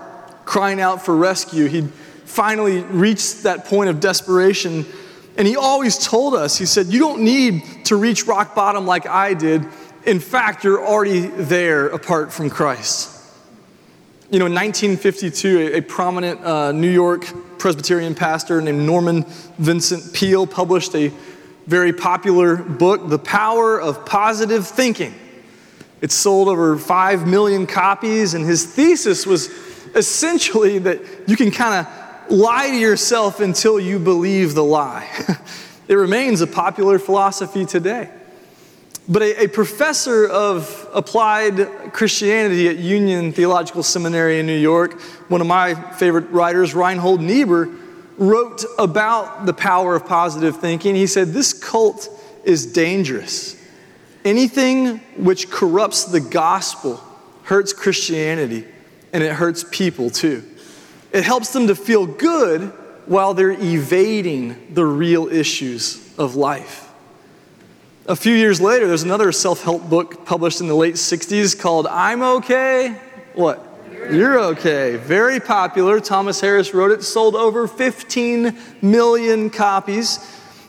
crying 0.44 0.80
out 0.80 1.04
for 1.04 1.16
rescue. 1.16 1.66
He'd 1.66 1.90
finally 2.24 2.82
reached 2.82 3.44
that 3.44 3.64
point 3.66 3.90
of 3.90 4.00
desperation. 4.00 4.84
And 5.36 5.46
he 5.46 5.56
always 5.56 5.98
told 5.98 6.34
us, 6.34 6.56
he 6.56 6.66
said, 6.66 6.86
You 6.86 6.98
don't 6.98 7.22
need 7.22 7.62
to 7.86 7.96
reach 7.96 8.26
rock 8.26 8.54
bottom 8.54 8.86
like 8.86 9.06
I 9.06 9.34
did. 9.34 9.64
In 10.04 10.20
fact, 10.20 10.64
you're 10.64 10.84
already 10.84 11.20
there 11.26 11.88
apart 11.88 12.32
from 12.32 12.48
Christ. 12.48 13.12
You 14.30 14.38
know, 14.38 14.46
in 14.46 14.54
1952, 14.54 15.58
a, 15.58 15.78
a 15.78 15.80
prominent 15.82 16.44
uh, 16.44 16.72
New 16.72 16.90
York 16.90 17.26
Presbyterian 17.58 18.14
pastor 18.14 18.60
named 18.60 18.80
Norman 18.80 19.24
Vincent 19.58 20.12
Peale 20.12 20.46
published 20.46 20.94
a 20.94 21.12
very 21.66 21.92
popular 21.92 22.56
book, 22.56 23.08
The 23.08 23.18
Power 23.18 23.80
of 23.80 24.04
Positive 24.06 24.66
Thinking. 24.66 25.14
It 26.07 26.12
sold 26.12 26.47
over 26.47 26.79
5 26.79 27.27
million 27.27 27.66
copies, 27.66 28.35
and 28.35 28.45
his 28.45 28.64
thesis 28.64 29.27
was 29.27 29.49
essentially 29.97 30.79
that 30.79 31.01
you 31.27 31.35
can 31.35 31.51
kind 31.51 31.85
of 31.85 32.31
lie 32.31 32.69
to 32.69 32.77
yourself 32.77 33.40
until 33.40 33.81
you 33.81 33.99
believe 33.99 34.55
the 34.55 34.62
lie. 34.62 35.09
it 35.88 35.97
remains 35.97 36.42
a 36.42 36.47
popular 36.47 37.01
philosophy 37.01 37.66
today. 37.66 38.09
But 39.09 39.23
a, 39.23 39.47
a, 39.47 39.49
professor 39.49 40.29
of 40.29 40.88
applied 40.95 41.92
Christianity 41.92 42.69
at 42.69 42.77
Union 42.77 43.33
Theological 43.33 43.83
Seminary 43.83 44.38
in 44.38 44.47
New 44.47 44.57
York, 44.57 45.01
one 45.27 45.40
of 45.40 45.49
my 45.49 45.75
favorite 45.75 46.31
writers, 46.31 46.73
Reinhold 46.73 47.21
Niebuhr, 47.21 47.69
wrote 48.16 48.64
about 48.79 49.45
the 49.45 49.53
power 49.53 49.97
of 49.97 50.07
positive 50.07 50.59
thinking. 50.59 50.95
He 50.95 51.09
said, 51.09 51.33
This 51.33 51.53
cult 51.53 52.09
is 52.45 52.64
dangerous. 52.64 53.56
Anything 54.26 54.98
which 55.16 55.50
corrupts 55.50 56.04
the 56.04 56.18
gospel 56.18 57.00
hurts 57.44 57.72
Christianity 57.72 58.66
and 59.12 59.22
it 59.22 59.32
hurts 59.32 59.64
people 59.70 60.10
too. 60.10 60.42
It 61.12 61.22
helps 61.22 61.52
them 61.52 61.68
to 61.68 61.76
feel 61.76 62.06
good 62.06 62.72
while 63.06 63.34
they're 63.34 63.52
evading 63.52 64.74
the 64.74 64.84
real 64.84 65.28
issues 65.28 66.12
of 66.18 66.34
life. 66.34 66.90
A 68.06 68.16
few 68.16 68.34
years 68.34 68.60
later, 68.60 68.88
there's 68.88 69.04
another 69.04 69.30
self 69.30 69.62
help 69.62 69.88
book 69.88 70.26
published 70.26 70.60
in 70.60 70.66
the 70.66 70.74
late 70.74 70.96
60s 70.96 71.56
called 71.56 71.86
I'm 71.86 72.20
Okay. 72.22 72.96
What? 73.34 73.64
You're 74.10 74.40
okay. 74.40 74.96
Very 74.96 75.38
popular. 75.38 76.00
Thomas 76.00 76.40
Harris 76.40 76.74
wrote 76.74 76.90
it, 76.90 77.04
sold 77.04 77.36
over 77.36 77.68
15 77.68 78.58
million 78.82 79.50
copies. 79.50 80.18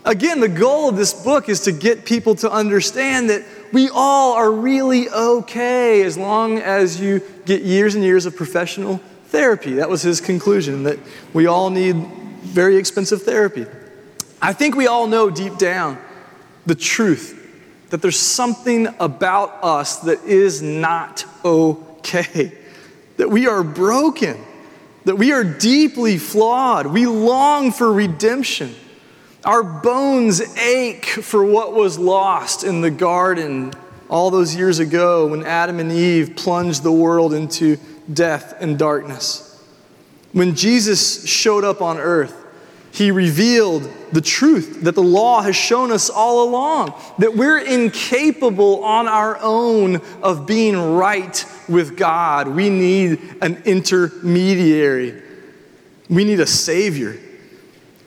Again, 0.08 0.40
the 0.40 0.48
goal 0.48 0.88
of 0.88 0.96
this 0.96 1.14
book 1.14 1.50
is 1.50 1.60
to 1.62 1.74
get 1.74 2.06
people 2.06 2.34
to 2.36 2.50
understand 2.50 3.30
that 3.30 3.44
we 3.74 3.90
all 3.94 4.36
are 4.36 4.50
really 4.50 5.10
okay 5.10 6.02
as 6.04 6.18
long 6.18 6.60
as 6.60 7.02
you 7.02 7.22
get 7.46 7.62
years 7.62 7.94
and 7.94 8.06
years 8.06 8.26
of 8.26 8.34
professional 8.34 9.02
therapy. 9.26 9.74
That 9.74 9.90
was 9.90 10.04
his 10.04 10.22
conclusion, 10.22 10.84
that 10.84 10.98
we 11.34 11.46
all 11.46 11.70
need 11.70 11.98
very 12.40 12.78
expensive 12.78 13.24
therapy. 13.24 13.66
I 14.42 14.54
think 14.54 14.78
we 14.78 14.88
all 14.88 15.08
know 15.08 15.30
deep 15.30 15.58
down 15.58 15.98
the 16.66 16.76
truth 16.76 17.34
that 17.90 18.02
there's 18.02 18.18
something 18.18 18.88
about 19.02 19.62
us 19.62 19.98
that 20.02 20.24
is 20.24 20.62
not 20.62 21.26
okay, 21.44 22.58
that 23.18 23.30
we 23.30 23.46
are 23.46 23.62
broken, 23.62 24.38
that 25.04 25.18
we 25.18 25.34
are 25.34 25.44
deeply 25.44 26.18
flawed. 26.18 26.88
We 26.88 27.08
long 27.08 27.74
for 27.74 27.92
redemption. 27.92 28.74
Our 29.48 29.64
bones 29.64 30.42
ache 30.58 31.06
for 31.06 31.42
what 31.46 31.74
was 31.74 31.98
lost 31.98 32.66
in 32.66 32.82
the 32.82 32.92
garden 32.92 33.72
all 34.10 34.30
those 34.30 34.54
years 34.54 34.80
ago 34.80 35.28
when 35.28 35.46
Adam 35.46 35.80
and 35.80 35.90
Eve 35.90 36.36
plunged 36.36 36.84
the 36.84 36.92
world 36.92 37.34
into 37.34 37.78
death 38.12 38.62
and 38.62 38.78
darkness. 38.78 39.66
When 40.34 40.54
Jesus 40.54 41.26
showed 41.26 41.64
up 41.64 41.82
on 41.82 41.98
earth, 41.98 42.36
he 42.92 43.10
revealed 43.10 43.90
the 44.12 44.20
truth 44.20 44.82
that 44.82 44.96
the 44.96 45.02
law 45.02 45.42
has 45.42 45.56
shown 45.56 45.94
us 45.94 46.10
all 46.10 46.50
along 46.50 46.94
that 47.20 47.34
we're 47.34 47.60
incapable 47.60 48.84
on 48.84 49.08
our 49.08 49.38
own 49.40 50.02
of 50.22 50.46
being 50.46 50.76
right 50.76 51.46
with 51.70 51.96
God. 51.96 52.50
We 52.50 52.70
need 52.70 53.22
an 53.42 53.64
intermediary, 53.64 55.24
we 56.10 56.26
need 56.26 56.42
a 56.42 56.46
Savior. 56.46 57.18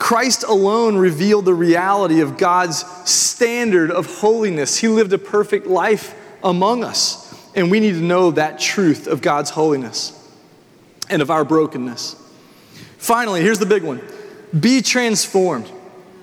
Christ 0.01 0.43
alone 0.43 0.97
revealed 0.97 1.45
the 1.45 1.53
reality 1.53 2.21
of 2.21 2.35
God's 2.35 2.83
standard 3.07 3.91
of 3.91 4.07
holiness. 4.07 4.75
He 4.75 4.87
lived 4.87 5.13
a 5.13 5.19
perfect 5.19 5.67
life 5.67 6.15
among 6.43 6.83
us, 6.83 7.31
and 7.53 7.69
we 7.69 7.79
need 7.79 7.91
to 7.91 8.01
know 8.01 8.31
that 8.31 8.59
truth 8.59 9.05
of 9.05 9.21
God's 9.21 9.51
holiness 9.51 10.11
and 11.07 11.21
of 11.21 11.29
our 11.29 11.45
brokenness. 11.45 12.15
Finally, 12.97 13.43
here's 13.43 13.59
the 13.59 13.67
big 13.67 13.83
one 13.83 14.01
be 14.59 14.81
transformed 14.81 15.71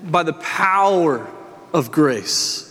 by 0.03 0.23
the 0.23 0.33
power 0.33 1.25
of 1.71 1.89
grace. 1.89 2.65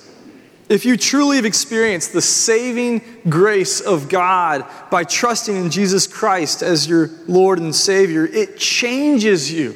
If 0.68 0.84
you 0.84 0.98
truly 0.98 1.36
have 1.36 1.46
experienced 1.46 2.12
the 2.12 2.20
saving 2.20 3.00
grace 3.30 3.80
of 3.80 4.10
God 4.10 4.66
by 4.90 5.04
trusting 5.04 5.56
in 5.56 5.70
Jesus 5.70 6.06
Christ 6.06 6.62
as 6.62 6.86
your 6.86 7.08
Lord 7.26 7.60
and 7.60 7.74
Savior, 7.74 8.26
it 8.26 8.58
changes 8.58 9.50
you. 9.50 9.74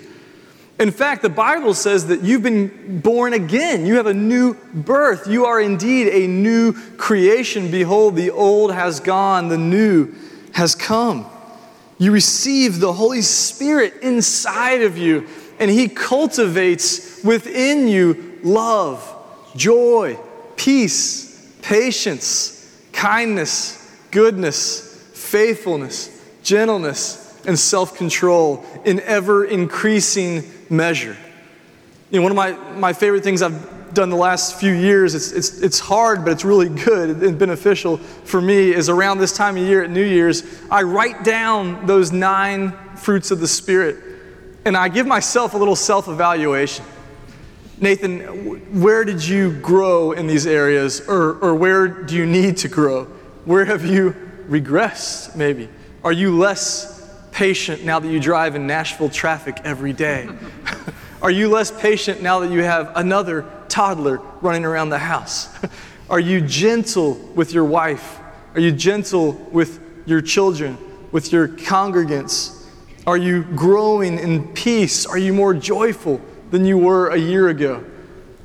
In 0.83 0.91
fact, 0.91 1.23
the 1.23 1.29
Bible 1.29 1.75
says 1.75 2.09
that 2.09 2.23
you've 2.23 2.43
been 2.43 2.99
born 2.99 3.35
again. 3.35 3.87
You 3.87 3.99
have 3.99 4.09
a 4.09 4.15
new 4.15 4.55
birth. 4.75 5.29
You 5.29 5.45
are 5.45 5.61
indeed 5.61 6.09
a 6.09 6.27
new 6.27 6.73
creation. 6.97 7.71
Behold, 7.71 8.17
the 8.17 8.33
old 8.33 8.75
has 8.75 8.99
gone, 8.99 9.47
the 9.47 9.57
new 9.57 10.13
has 10.55 10.75
come. 10.75 11.25
You 11.99 12.11
receive 12.11 12.81
the 12.81 12.93
Holy 12.93 13.23
Spirit 13.23 13.95
inside 14.03 14.83
of 14.83 14.99
you, 14.99 15.29
and 15.61 15.71
He 15.71 15.87
cultivates 15.89 17.23
within 17.23 17.87
you 17.87 18.41
love, 18.43 19.09
joy, 19.55 20.19
peace, 20.57 21.55
patience, 21.63 22.77
kindness, 22.93 23.89
goodness, 24.11 25.13
faithfulness, 25.15 26.11
gentleness, 26.43 27.41
and 27.47 27.57
self 27.57 27.97
control 27.97 28.65
in 28.85 28.99
ever 28.99 29.45
increasing 29.45 30.43
measure. 30.73 31.17
You 32.11 32.19
know, 32.19 32.23
one 32.23 32.33
of 32.33 32.37
my, 32.37 32.53
my 32.79 32.93
favorite 32.93 33.23
things 33.23 33.43
I've 33.43 33.95
done 33.95 34.11
the 34.11 34.17
last 34.17 34.59
few 34.59 34.73
years, 34.73 35.15
it's, 35.15 35.33
it's, 35.33 35.61
it's 35.61 35.79
hard, 35.79 36.25
but 36.25 36.33
it's 36.33 36.45
really 36.45 36.69
good 36.85 37.23
and 37.23 37.39
beneficial 37.39 37.99
for 37.99 38.41
me, 38.41 38.71
is 38.75 38.89
around 38.89 39.19
this 39.19 39.37
time 39.37 39.57
of 39.57 39.63
year 39.63 39.85
at 39.85 39.91
New 39.91 40.05
Year's, 40.05 40.43
I 40.71 40.83
write 40.83 41.25
down 41.25 41.87
those 41.87 42.11
nine 42.11 42.73
fruits 42.97 43.31
of 43.31 43.41
the 43.41 43.49
Spirit 43.49 44.13
and 44.65 44.77
I 44.77 44.89
give 44.89 45.07
myself 45.07 45.55
a 45.55 45.59
little 45.59 45.77
self 45.77 46.09
evaluation. 46.09 46.85
Nathan, 47.79 48.81
where 48.81 49.05
did 49.05 49.27
you 49.27 49.59
grow 49.61 50.13
in 50.13 50.29
these 50.29 50.47
areas, 50.47 51.01
or, 51.09 51.35
or 51.39 51.55
where 51.55 51.89
do 51.89 52.15
you 52.15 52.27
need 52.27 52.57
to 52.59 52.69
grow? 52.69 53.07
Where 53.45 53.65
have 53.65 53.85
you 53.85 54.15
regressed, 54.49 55.35
maybe? 55.35 55.69
Are 56.05 56.13
you 56.13 56.39
less 56.39 57.02
patient 57.33 57.85
now 57.85 57.99
that 57.99 58.09
you 58.09 58.21
drive 58.21 58.55
in 58.55 58.67
Nashville 58.67 59.09
traffic 59.09 59.57
every 59.65 59.93
day? 59.93 60.29
Are 61.23 61.31
you 61.31 61.49
less 61.49 61.71
patient 61.71 62.23
now 62.23 62.41
that 62.41 62.51
you 62.51 62.63
have 62.63 62.93
another 62.95 63.47
toddler 63.69 64.19
running 64.41 64.65
around 64.65 64.91
the 64.91 64.99
house? 64.99 65.49
Are 66.11 66.21
you 66.21 66.41
gentle 66.41 67.15
with 67.35 67.53
your 67.53 67.65
wife? 67.65 68.19
Are 68.55 68.61
you 68.61 68.71
gentle 68.71 69.33
with 69.51 69.81
your 70.05 70.21
children, 70.21 70.77
with 71.11 71.33
your 71.33 71.49
congregants? 71.49 72.67
Are 73.07 73.17
you 73.17 73.45
growing 73.45 74.19
in 74.19 74.53
peace? 74.53 75.07
Are 75.07 75.19
you 75.19 75.33
more 75.33 75.55
joyful 75.55 76.21
than 76.51 76.65
you 76.65 76.77
were 76.77 77.09
a 77.09 77.17
year 77.17 77.49
ago? 77.49 77.85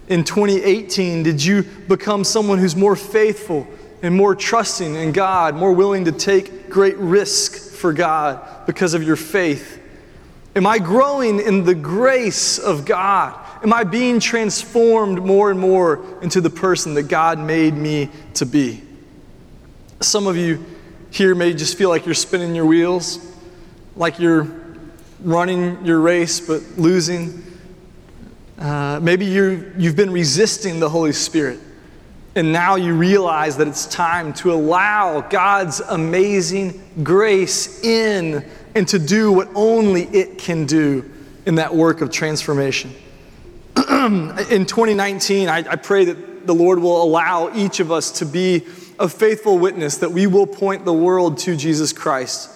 In 0.08 0.24
2018, 0.24 1.24
did 1.24 1.44
you 1.44 1.64
become 1.64 2.24
someone 2.24 2.58
who's 2.58 2.76
more 2.76 2.96
faithful 2.96 3.68
and 4.02 4.16
more 4.16 4.36
trusting 4.36 4.96
in 4.96 5.12
God, 5.12 5.56
more 5.56 5.74
willing 5.74 6.06
to 6.06 6.12
take 6.12 6.70
great 6.70 6.96
risk 6.98 7.67
for 7.78 7.94
God 7.94 8.66
because 8.66 8.94
of 8.94 9.04
your 9.04 9.16
faith? 9.16 9.82
Am 10.56 10.66
I 10.66 10.80
growing 10.80 11.40
in 11.40 11.64
the 11.64 11.76
grace 11.76 12.58
of 12.58 12.84
God? 12.84 13.40
Am 13.64 13.72
I 13.72 13.84
being 13.84 14.20
transformed 14.20 15.24
more 15.24 15.52
and 15.52 15.60
more 15.60 16.04
into 16.22 16.42
the 16.42 16.50
person 16.50 16.96
that 16.96 17.04
God 17.04 17.40
made 17.40 17.76
me 17.76 18.10
to 18.34 18.46
be? 18.46 18.82
Some 20.00 20.28
of 20.28 20.36
you 20.36 20.64
here 21.12 21.36
may 21.36 21.54
just 21.54 21.78
feel 21.78 21.90
like 21.90 22.06
you're 22.06 22.16
spinning 22.16 22.56
your 22.56 22.66
wheels, 22.66 23.20
like 23.96 24.20
you're 24.20 24.48
running 25.22 25.84
your 25.86 26.00
race 26.00 26.40
but 26.40 26.62
losing. 26.78 27.44
Uh, 28.60 29.00
maybe 29.02 29.26
you 29.26 29.72
you've 29.78 29.96
been 29.96 30.12
resisting 30.12 30.80
the 30.80 30.90
Holy 30.90 31.14
Spirit, 31.14 31.60
and 32.38 32.52
now 32.54 32.76
you 32.76 32.94
realize 32.94 33.58
that 33.58 33.68
it's 33.68 33.88
time 33.88 34.32
to 34.32 34.54
allow 34.54 35.22
God's 35.22 35.80
amazing 35.80 36.80
grace 37.04 37.84
in 37.84 38.46
and 38.76 38.88
to 38.90 39.00
do 39.00 39.32
what 39.32 39.50
only 39.56 40.04
it 40.04 40.38
can 40.38 40.68
do 40.68 41.10
in 41.48 41.56
that 41.56 41.74
work 41.74 42.02
of 42.02 42.12
transformation. 42.12 42.94
in 43.76 44.68
2019, 44.68 45.50
I, 45.50 45.58
I 45.68 45.76
pray 45.78 46.06
that 46.06 46.46
the 46.46 46.54
Lord 46.54 46.78
will 46.78 47.02
allow 47.02 47.56
each 47.56 47.80
of 47.80 47.92
us 47.92 48.12
to 48.20 48.26
be 48.26 48.68
a 49.00 49.10
faithful 49.10 49.58
witness, 49.58 49.98
that 49.98 50.12
we 50.12 50.28
will 50.28 50.46
point 50.46 50.86
the 50.86 50.94
world 50.94 51.40
to 51.40 51.56
Jesus 51.56 51.92
Christ. 51.92 52.52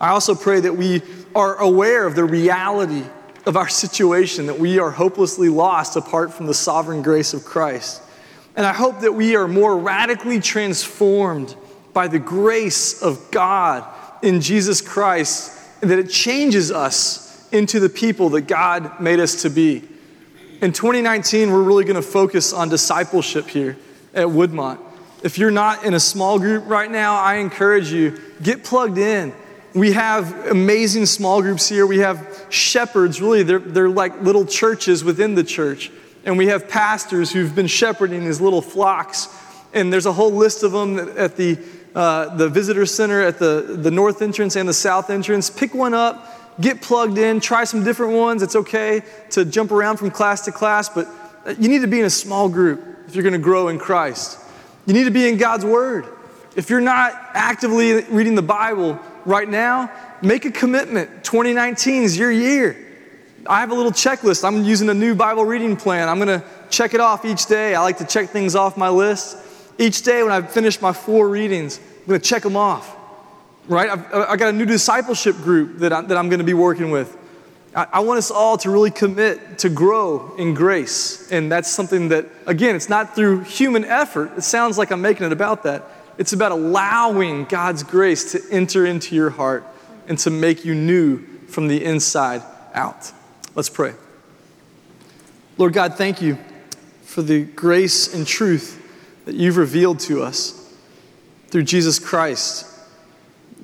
I 0.00 0.10
also 0.10 0.36
pray 0.36 0.60
that 0.60 0.76
we 0.76 1.02
are 1.34 1.56
aware 1.56 2.06
of 2.06 2.14
the 2.14 2.24
reality 2.24 3.02
of 3.44 3.56
our 3.56 3.68
situation, 3.68 4.46
that 4.46 4.60
we 4.60 4.78
are 4.78 4.92
hopelessly 4.92 5.48
lost 5.48 5.96
apart 5.96 6.32
from 6.32 6.46
the 6.46 6.54
sovereign 6.54 7.02
grace 7.02 7.34
of 7.34 7.44
Christ. 7.44 8.02
And 8.56 8.64
I 8.64 8.72
hope 8.72 9.00
that 9.00 9.12
we 9.12 9.36
are 9.36 9.46
more 9.46 9.76
radically 9.76 10.40
transformed 10.40 11.54
by 11.92 12.08
the 12.08 12.18
grace 12.18 13.02
of 13.02 13.30
God 13.30 13.84
in 14.22 14.40
Jesus 14.40 14.80
Christ, 14.80 15.52
and 15.82 15.90
that 15.90 15.98
it 15.98 16.10
changes 16.10 16.72
us 16.72 17.46
into 17.52 17.78
the 17.78 17.88
people 17.88 18.30
that 18.30 18.42
God 18.42 18.98
made 18.98 19.20
us 19.20 19.42
to 19.42 19.50
be. 19.50 19.84
In 20.62 20.72
2019, 20.72 21.52
we're 21.52 21.62
really 21.62 21.84
going 21.84 21.96
to 21.96 22.02
focus 22.02 22.54
on 22.54 22.70
discipleship 22.70 23.46
here 23.46 23.76
at 24.14 24.26
Woodmont. 24.26 24.78
If 25.22 25.38
you're 25.38 25.50
not 25.50 25.84
in 25.84 25.92
a 25.92 26.00
small 26.00 26.38
group 26.38 26.64
right 26.66 26.90
now, 26.90 27.16
I 27.16 27.36
encourage 27.36 27.92
you, 27.92 28.18
get 28.42 28.64
plugged 28.64 28.96
in. 28.96 29.34
We 29.74 29.92
have 29.92 30.46
amazing 30.46 31.04
small 31.06 31.42
groups 31.42 31.68
here. 31.68 31.86
We 31.86 31.98
have 31.98 32.46
shepherds, 32.48 33.20
really, 33.20 33.42
they're, 33.42 33.58
they're 33.58 33.90
like 33.90 34.22
little 34.22 34.46
churches 34.46 35.04
within 35.04 35.34
the 35.34 35.44
church. 35.44 35.90
And 36.26 36.36
we 36.36 36.48
have 36.48 36.68
pastors 36.68 37.32
who've 37.32 37.54
been 37.54 37.66
shepherding 37.66 38.26
these 38.26 38.40
little 38.40 38.60
flocks. 38.60 39.28
And 39.72 39.90
there's 39.90 40.06
a 40.06 40.12
whole 40.12 40.32
list 40.32 40.62
of 40.62 40.72
them 40.72 40.98
at 41.16 41.36
the, 41.36 41.58
uh, 41.94 42.36
the 42.36 42.50
visitor 42.50 42.84
center, 42.84 43.22
at 43.22 43.38
the, 43.38 43.78
the 43.80 43.90
north 43.90 44.20
entrance 44.20 44.56
and 44.56 44.68
the 44.68 44.74
south 44.74 45.08
entrance. 45.08 45.48
Pick 45.48 45.72
one 45.72 45.94
up 45.94 46.36
get 46.60 46.80
plugged 46.80 47.18
in, 47.18 47.40
try 47.40 47.64
some 47.64 47.84
different 47.84 48.12
ones. 48.14 48.42
It's 48.42 48.56
okay 48.56 49.02
to 49.30 49.44
jump 49.44 49.70
around 49.70 49.98
from 49.98 50.10
class 50.10 50.44
to 50.46 50.52
class, 50.52 50.88
but 50.88 51.06
you 51.58 51.68
need 51.68 51.80
to 51.80 51.86
be 51.86 52.00
in 52.00 52.06
a 52.06 52.10
small 52.10 52.48
group 52.48 52.82
if 53.06 53.14
you're 53.14 53.22
going 53.22 53.32
to 53.32 53.38
grow 53.38 53.68
in 53.68 53.78
Christ. 53.78 54.38
You 54.86 54.94
need 54.94 55.04
to 55.04 55.10
be 55.10 55.28
in 55.28 55.36
God's 55.36 55.64
Word. 55.64 56.06
If 56.54 56.70
you're 56.70 56.80
not 56.80 57.12
actively 57.34 58.02
reading 58.04 58.34
the 58.34 58.42
Bible 58.42 58.98
right 59.24 59.48
now, 59.48 59.90
make 60.22 60.44
a 60.44 60.50
commitment. 60.50 61.24
2019 61.24 62.02
is 62.02 62.16
your 62.16 62.30
year. 62.30 62.85
I 63.48 63.60
have 63.60 63.70
a 63.70 63.74
little 63.74 63.92
checklist. 63.92 64.44
I'm 64.44 64.64
using 64.64 64.88
a 64.88 64.94
new 64.94 65.14
Bible 65.14 65.44
reading 65.44 65.76
plan. 65.76 66.08
I'm 66.08 66.18
going 66.18 66.40
to 66.40 66.44
check 66.70 66.94
it 66.94 67.00
off 67.00 67.24
each 67.24 67.46
day. 67.46 67.74
I 67.74 67.82
like 67.82 67.98
to 67.98 68.06
check 68.06 68.30
things 68.30 68.54
off 68.54 68.76
my 68.76 68.88
list. 68.88 69.38
Each 69.78 70.02
day 70.02 70.22
when 70.22 70.32
I 70.32 70.42
finish 70.42 70.80
my 70.80 70.92
four 70.92 71.28
readings, 71.28 71.78
I'm 71.78 72.06
going 72.06 72.20
to 72.20 72.26
check 72.26 72.42
them 72.42 72.56
off 72.56 72.96
right? 73.68 73.90
I've, 73.90 74.12
I 74.12 74.36
got 74.36 74.48
a 74.48 74.56
new 74.56 74.64
discipleship 74.64 75.36
group 75.36 75.78
that, 75.78 75.92
I, 75.92 76.00
that 76.02 76.16
I'm 76.16 76.28
going 76.28 76.38
to 76.38 76.44
be 76.44 76.54
working 76.54 76.90
with. 76.90 77.16
I, 77.74 77.86
I 77.94 78.00
want 78.00 78.18
us 78.18 78.30
all 78.30 78.56
to 78.58 78.70
really 78.70 78.90
commit 78.90 79.58
to 79.58 79.68
grow 79.68 80.34
in 80.36 80.54
grace. 80.54 81.30
And 81.30 81.50
that's 81.50 81.70
something 81.70 82.08
that, 82.08 82.26
again, 82.46 82.76
it's 82.76 82.88
not 82.88 83.14
through 83.14 83.40
human 83.40 83.84
effort. 83.84 84.32
It 84.36 84.42
sounds 84.42 84.78
like 84.78 84.90
I'm 84.90 85.02
making 85.02 85.26
it 85.26 85.32
about 85.32 85.62
that. 85.64 85.84
It's 86.18 86.32
about 86.32 86.52
allowing 86.52 87.44
God's 87.44 87.82
grace 87.82 88.32
to 88.32 88.40
enter 88.50 88.86
into 88.86 89.14
your 89.14 89.30
heart 89.30 89.64
and 90.08 90.18
to 90.20 90.30
make 90.30 90.64
you 90.64 90.74
new 90.74 91.22
from 91.48 91.68
the 91.68 91.84
inside 91.84 92.42
out. 92.74 93.12
Let's 93.56 93.70
pray. 93.70 93.94
Lord 95.56 95.72
God, 95.72 95.94
thank 95.94 96.20
you 96.20 96.36
for 97.04 97.22
the 97.22 97.42
grace 97.42 98.12
and 98.12 98.26
truth 98.26 98.82
that 99.24 99.34
you've 99.34 99.56
revealed 99.56 99.98
to 100.00 100.22
us 100.22 100.74
through 101.48 101.62
Jesus 101.62 101.98
Christ. 101.98 102.66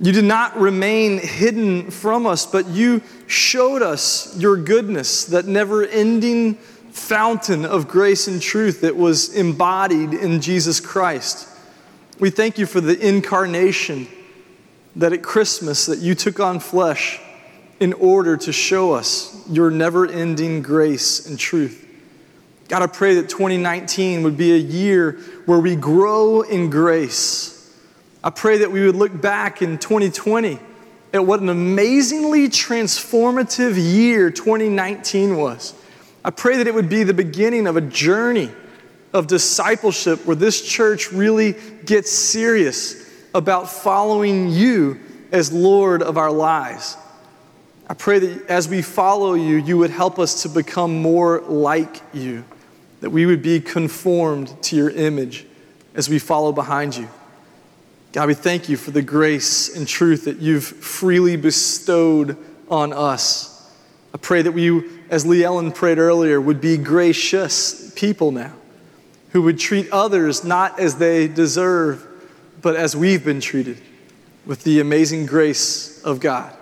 You 0.00 0.12
did 0.12 0.24
not 0.24 0.58
remain 0.58 1.18
hidden 1.18 1.90
from 1.90 2.26
us, 2.26 2.46
but 2.46 2.68
you 2.68 3.02
showed 3.26 3.82
us 3.82 4.34
your 4.38 4.56
goodness, 4.56 5.26
that 5.26 5.44
never 5.44 5.84
ending 5.84 6.54
fountain 6.54 7.66
of 7.66 7.86
grace 7.86 8.26
and 8.26 8.40
truth 8.40 8.80
that 8.80 8.96
was 8.96 9.36
embodied 9.36 10.14
in 10.14 10.40
Jesus 10.40 10.80
Christ. 10.80 11.46
We 12.18 12.30
thank 12.30 12.56
you 12.56 12.64
for 12.64 12.80
the 12.80 12.98
incarnation, 12.98 14.08
that 14.96 15.12
at 15.12 15.22
Christmas 15.22 15.84
that 15.84 15.98
you 15.98 16.14
took 16.14 16.40
on 16.40 16.60
flesh 16.60 17.20
in 17.82 17.92
order 17.94 18.36
to 18.36 18.52
show 18.52 18.92
us 18.92 19.44
your 19.48 19.70
never-ending 19.70 20.62
grace 20.62 21.26
and 21.26 21.38
truth. 21.38 21.78
God, 22.68 22.82
I 22.82 22.86
pray 22.86 23.16
that 23.16 23.28
2019 23.28 24.22
would 24.22 24.36
be 24.36 24.52
a 24.52 24.58
year 24.58 25.18
where 25.46 25.58
we 25.58 25.76
grow 25.76 26.42
in 26.42 26.70
grace 26.70 27.52
I 28.24 28.30
pray 28.30 28.58
that 28.58 28.70
we 28.70 28.86
would 28.86 28.94
look 28.94 29.20
back 29.20 29.62
in 29.62 29.78
2020 29.78 30.58
at 31.12 31.26
what 31.26 31.40
an 31.40 31.48
amazingly 31.48 32.48
transformative 32.48 33.74
year 33.76 34.30
2019 34.30 35.36
was. 35.36 35.74
I 36.24 36.30
pray 36.30 36.58
that 36.58 36.68
it 36.68 36.74
would 36.74 36.88
be 36.88 37.02
the 37.02 37.14
beginning 37.14 37.66
of 37.66 37.76
a 37.76 37.80
journey 37.80 38.50
of 39.12 39.26
discipleship 39.26 40.24
where 40.24 40.36
this 40.36 40.62
church 40.62 41.10
really 41.10 41.56
gets 41.84 42.12
serious 42.12 43.10
about 43.34 43.68
following 43.68 44.48
you 44.50 45.00
as 45.32 45.52
Lord 45.52 46.00
of 46.00 46.16
our 46.16 46.30
lives. 46.30 46.96
I 47.92 47.94
pray 47.94 48.20
that 48.20 48.46
as 48.48 48.68
we 48.68 48.80
follow 48.80 49.34
you, 49.34 49.56
you 49.56 49.76
would 49.76 49.90
help 49.90 50.18
us 50.18 50.44
to 50.44 50.48
become 50.48 51.02
more 51.02 51.42
like 51.42 52.00
you, 52.14 52.42
that 53.02 53.10
we 53.10 53.26
would 53.26 53.42
be 53.42 53.60
conformed 53.60 54.50
to 54.62 54.76
your 54.76 54.88
image 54.88 55.44
as 55.94 56.08
we 56.08 56.18
follow 56.18 56.52
behind 56.52 56.96
you. 56.96 57.06
God, 58.12 58.28
we 58.28 58.34
thank 58.34 58.70
you 58.70 58.78
for 58.78 58.92
the 58.92 59.02
grace 59.02 59.76
and 59.76 59.86
truth 59.86 60.24
that 60.24 60.38
you've 60.38 60.64
freely 60.64 61.36
bestowed 61.36 62.38
on 62.70 62.94
us. 62.94 63.70
I 64.14 64.16
pray 64.16 64.40
that 64.40 64.52
we, 64.52 64.84
as 65.10 65.26
Lee 65.26 65.44
Ellen 65.44 65.70
prayed 65.70 65.98
earlier, 65.98 66.40
would 66.40 66.62
be 66.62 66.78
gracious 66.78 67.92
people 67.94 68.32
now, 68.32 68.54
who 69.32 69.42
would 69.42 69.58
treat 69.58 69.90
others 69.90 70.44
not 70.44 70.80
as 70.80 70.96
they 70.96 71.28
deserve, 71.28 72.06
but 72.62 72.74
as 72.74 72.96
we've 72.96 73.22
been 73.22 73.42
treated 73.42 73.76
with 74.46 74.64
the 74.64 74.80
amazing 74.80 75.26
grace 75.26 76.02
of 76.04 76.20
God. 76.20 76.56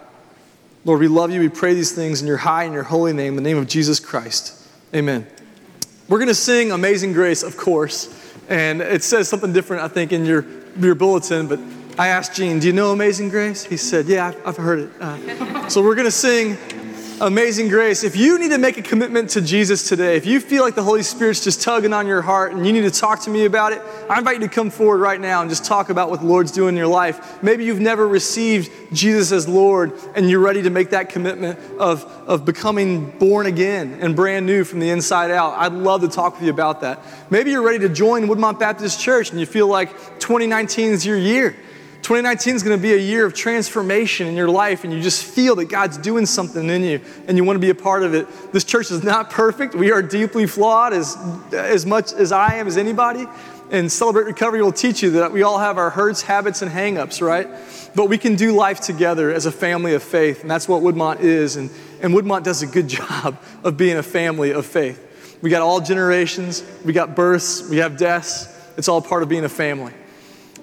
Lord, 0.85 1.01
we 1.01 1.09
love 1.09 1.31
you. 1.31 1.41
We 1.41 1.49
pray 1.49 1.74
these 1.74 1.93
things 1.93 2.20
in 2.20 2.26
your 2.26 2.39
high 2.39 2.64
and 2.64 2.72
your 2.72 2.85
holy 2.85 3.12
name, 3.12 3.37
the 3.37 3.43
name 3.43 3.59
of 3.59 3.68
Jesus 3.68 4.01
Christ. 4.01 4.57
Amen. 4.95 5.26
We're 6.09 6.18
going 6.18 6.28
to 6.28 6.35
sing 6.35 6.72
Amazing 6.72 7.12
Grace, 7.12 7.43
of 7.43 7.57
course. 7.57 8.16
And 8.49 8.81
it 8.81 9.05
says 9.05 9.28
something 9.28 9.53
different, 9.53 9.83
I 9.83 9.89
think, 9.89 10.12
in 10.12 10.24
your 10.24 10.45
your 10.78 10.95
bulletin, 10.95 11.47
but 11.47 11.61
I 11.99 12.09
asked 12.09 12.35
Gene, 12.35 12.59
Do 12.59 12.66
you 12.66 12.72
know 12.72 12.93
Amazing 12.93 13.28
Grace? 13.31 13.64
He 13.64 13.76
said, 13.76 14.07
Yeah, 14.07 14.33
I've, 14.45 14.57
heard 14.57 14.81
it. 14.81 14.91
Uh, 15.01 15.68
so 15.68 15.83
we're 15.83 15.95
going 15.95 16.07
to 16.07 16.11
sing 16.11 16.57
Amazing 17.23 17.68
Grace. 17.68 18.03
If 18.03 18.16
you 18.16 18.39
need 18.39 18.49
to 18.49 18.57
make 18.57 18.79
a 18.79 18.83
commitment 18.83 19.29
to 19.31 19.43
Jesus 19.43 19.87
today, 19.87 20.16
if 20.16 20.25
you 20.25 20.41
feel 20.41 20.62
like 20.62 20.75
the 20.75 20.83
Holy 20.83 21.03
Spirit's 21.03 21.45
just 21.45 21.61
tugging 21.61 21.93
on 21.93 22.07
your 22.07 22.23
heart 22.23 22.55
and 22.55 22.66
you 22.66 22.73
need 22.73 22.81
to 22.81 22.91
talk 22.91 23.21
to 23.25 23.31
me 23.31 23.45
about 23.45 23.75
it, 23.75 23.83
I 24.09 24.16
invite 24.16 24.41
you 24.41 24.49
to 24.49 24.55
come 24.55 24.71
forward 24.71 25.01
right 25.01 25.21
now 25.21 25.43
and 25.43 25.51
just 25.51 25.66
talk 25.66 25.91
about 25.91 26.09
what 26.09 26.21
the 26.21 26.27
Lord's 26.27 26.51
doing 26.51 26.71
in 26.71 26.77
your 26.79 26.87
life. 26.87 27.43
Maybe 27.43 27.66
you've 27.66 27.79
never 27.79 28.09
received 28.09 28.73
Jesus 28.95 29.33
as 29.33 29.47
Lord 29.47 29.93
and 30.14 30.31
you're 30.31 30.41
ready 30.41 30.62
to 30.62 30.71
make 30.71 30.91
that 30.91 31.11
commitment 31.11 31.59
of, 31.79 32.05
of 32.27 32.47
becoming 32.47 33.11
born 33.18 33.45
again 33.45 33.99
and 34.01 34.16
brand 34.16 34.47
new 34.47 34.64
from 34.64 34.81
the 34.81 34.89
inside 34.89 35.31
out. 35.31 35.59
I'd 35.59 35.75
love 35.75 36.01
to 36.01 36.09
talk 36.09 36.37
with 36.37 36.45
you 36.45 36.51
about 36.51 36.81
that. 36.81 37.05
Maybe 37.29 37.51
you're 37.51 37.61
ready 37.61 37.81
to 37.81 37.91
join 37.91 38.29
Woodmont 38.29 38.59
Baptist 38.59 38.99
Church 38.99 39.31
and 39.31 39.39
you 39.39 39.45
feel 39.45 39.66
like 39.66 39.91
2019 40.21 40.93
is 40.93 41.05
your 41.05 41.18
year. 41.18 41.55
2019 42.03 42.57
is 42.57 42.62
going 42.62 42.76
to 42.76 42.82
be 42.82 42.94
a 42.94 42.98
year 42.98 43.26
of 43.26 43.34
transformation 43.34 44.26
in 44.26 44.34
your 44.34 44.48
life, 44.48 44.84
and 44.84 44.92
you 44.92 45.03
just 45.03 45.24
feel 45.24 45.55
that 45.57 45.66
God's 45.66 45.98
doing 45.98 46.24
something 46.24 46.68
in 46.68 46.82
you, 46.82 47.01
and 47.26 47.36
you 47.36 47.44
want 47.44 47.57
to 47.57 47.61
be 47.61 47.70
a 47.70 47.74
part 47.74 48.03
of 48.03 48.14
it. 48.14 48.26
This 48.53 48.64
church 48.64 48.90
is 48.90 49.03
not 49.03 49.30
perfect. 49.30 49.74
We 49.74 49.92
are 49.92 50.01
deeply 50.01 50.46
flawed, 50.46 50.92
as, 50.92 51.16
as 51.53 51.84
much 51.84 52.12
as 52.12 52.32
I 52.32 52.55
am 52.55 52.66
as 52.66 52.76
anybody. 52.76 53.26
And 53.70 53.90
Celebrate 53.92 54.24
Recovery 54.24 54.62
will 54.62 54.72
teach 54.72 55.03
you 55.03 55.11
that 55.12 55.30
we 55.30 55.42
all 55.42 55.59
have 55.59 55.78
our 55.78 55.90
hurts, 55.90 56.22
habits, 56.22 56.62
and 56.62 56.70
hangups, 56.70 57.24
right? 57.24 57.48
But 57.94 58.09
we 58.09 58.18
can 58.18 58.34
do 58.34 58.53
life 58.53 58.80
together 58.80 59.32
as 59.32 59.46
a 59.46 59.53
family 59.53 59.94
of 59.94 60.03
faith, 60.03 60.42
and 60.42 60.51
that's 60.51 60.68
what 60.68 60.82
Woodmont 60.82 61.20
is. 61.20 61.57
And, 61.57 61.70
and 62.01 62.14
Woodmont 62.14 62.42
does 62.42 62.62
a 62.62 62.66
good 62.66 62.88
job 62.98 63.36
of 63.62 63.76
being 63.76 63.96
a 63.96 64.03
family 64.03 64.53
of 64.53 64.66
faith. 64.66 65.38
We 65.42 65.51
got 65.51 65.62
all 65.62 65.80
generations, 65.80 66.64
we 66.84 66.92
got 66.92 67.14
births, 67.14 67.68
we 67.68 67.76
have 67.78 67.96
deaths. 67.96 68.57
It's 68.76 68.88
all 68.88 69.03
part 69.03 69.22
of 69.22 69.28
being 69.28 69.44
a 69.44 69.48
family. 69.48 69.92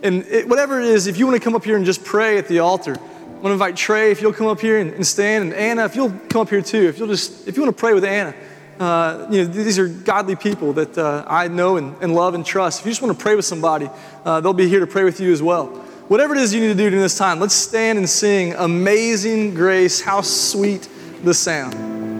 And 0.04 0.24
it, 0.26 0.48
whatever 0.48 0.80
it 0.80 0.88
is, 0.88 1.08
if 1.08 1.18
you 1.18 1.26
want 1.26 1.38
to 1.38 1.44
come 1.44 1.56
up 1.56 1.64
here 1.64 1.76
and 1.76 1.86
just 1.86 2.04
pray 2.04 2.38
at 2.38 2.48
the 2.48 2.60
altar, 2.60 2.96
I 3.38 3.40
want 3.40 3.46
to 3.46 3.52
invite 3.52 3.76
Trey 3.76 4.12
if 4.12 4.22
you'll 4.22 4.34
come 4.34 4.48
up 4.48 4.60
here 4.60 4.80
and, 4.80 4.94
and 4.94 5.06
stand, 5.06 5.46
and 5.46 5.54
Anna 5.54 5.86
if 5.86 5.96
you'll 5.96 6.12
come 6.30 6.42
up 6.42 6.50
here 6.50 6.62
too. 6.62 6.88
If 6.88 6.98
you'll 6.98 7.08
just, 7.08 7.48
if 7.48 7.56
you 7.56 7.64
want 7.64 7.76
to 7.76 7.80
pray 7.80 7.94
with 7.94 8.04
Anna, 8.04 8.34
uh, 8.80 9.28
you 9.30 9.44
know 9.44 9.46
these 9.46 9.78
are 9.80 9.88
godly 9.88 10.36
people 10.36 10.74
that 10.74 10.98
uh, 10.98 11.24
I 11.28 11.48
know 11.48 11.78
and, 11.78 11.96
and, 12.02 12.14
love 12.14 12.34
and 12.34 12.46
trust. 12.46 12.80
If 12.80 12.86
you 12.86 12.92
just 12.92 13.02
want 13.02 13.18
to 13.18 13.22
pray 13.22 13.36
with 13.36 13.46
somebody, 13.46 13.90
uh, 14.26 14.40
they'll 14.42 14.54
be 14.54 14.68
here 14.68 14.80
to 14.80 14.88
pray 14.88 15.04
with 15.04 15.20
you 15.20 15.32
as 15.32 15.42
well. 15.42 15.68
Whatever 16.08 16.36
it 16.36 16.42
is 16.42 16.54
you 16.54 16.62
need 16.62 16.68
to 16.70 16.74
do 16.74 16.90
during 16.90 17.02
this 17.02 17.18
time, 17.18 17.40
let's 17.40 17.56
stand 17.56 17.98
and 17.98 18.10
sing 18.10 18.54
"Amazing 18.54 19.56
Grace." 19.56 20.02
How 20.02 20.22
sweet 20.22 20.88
the 21.24 21.34
sound. 21.34 22.17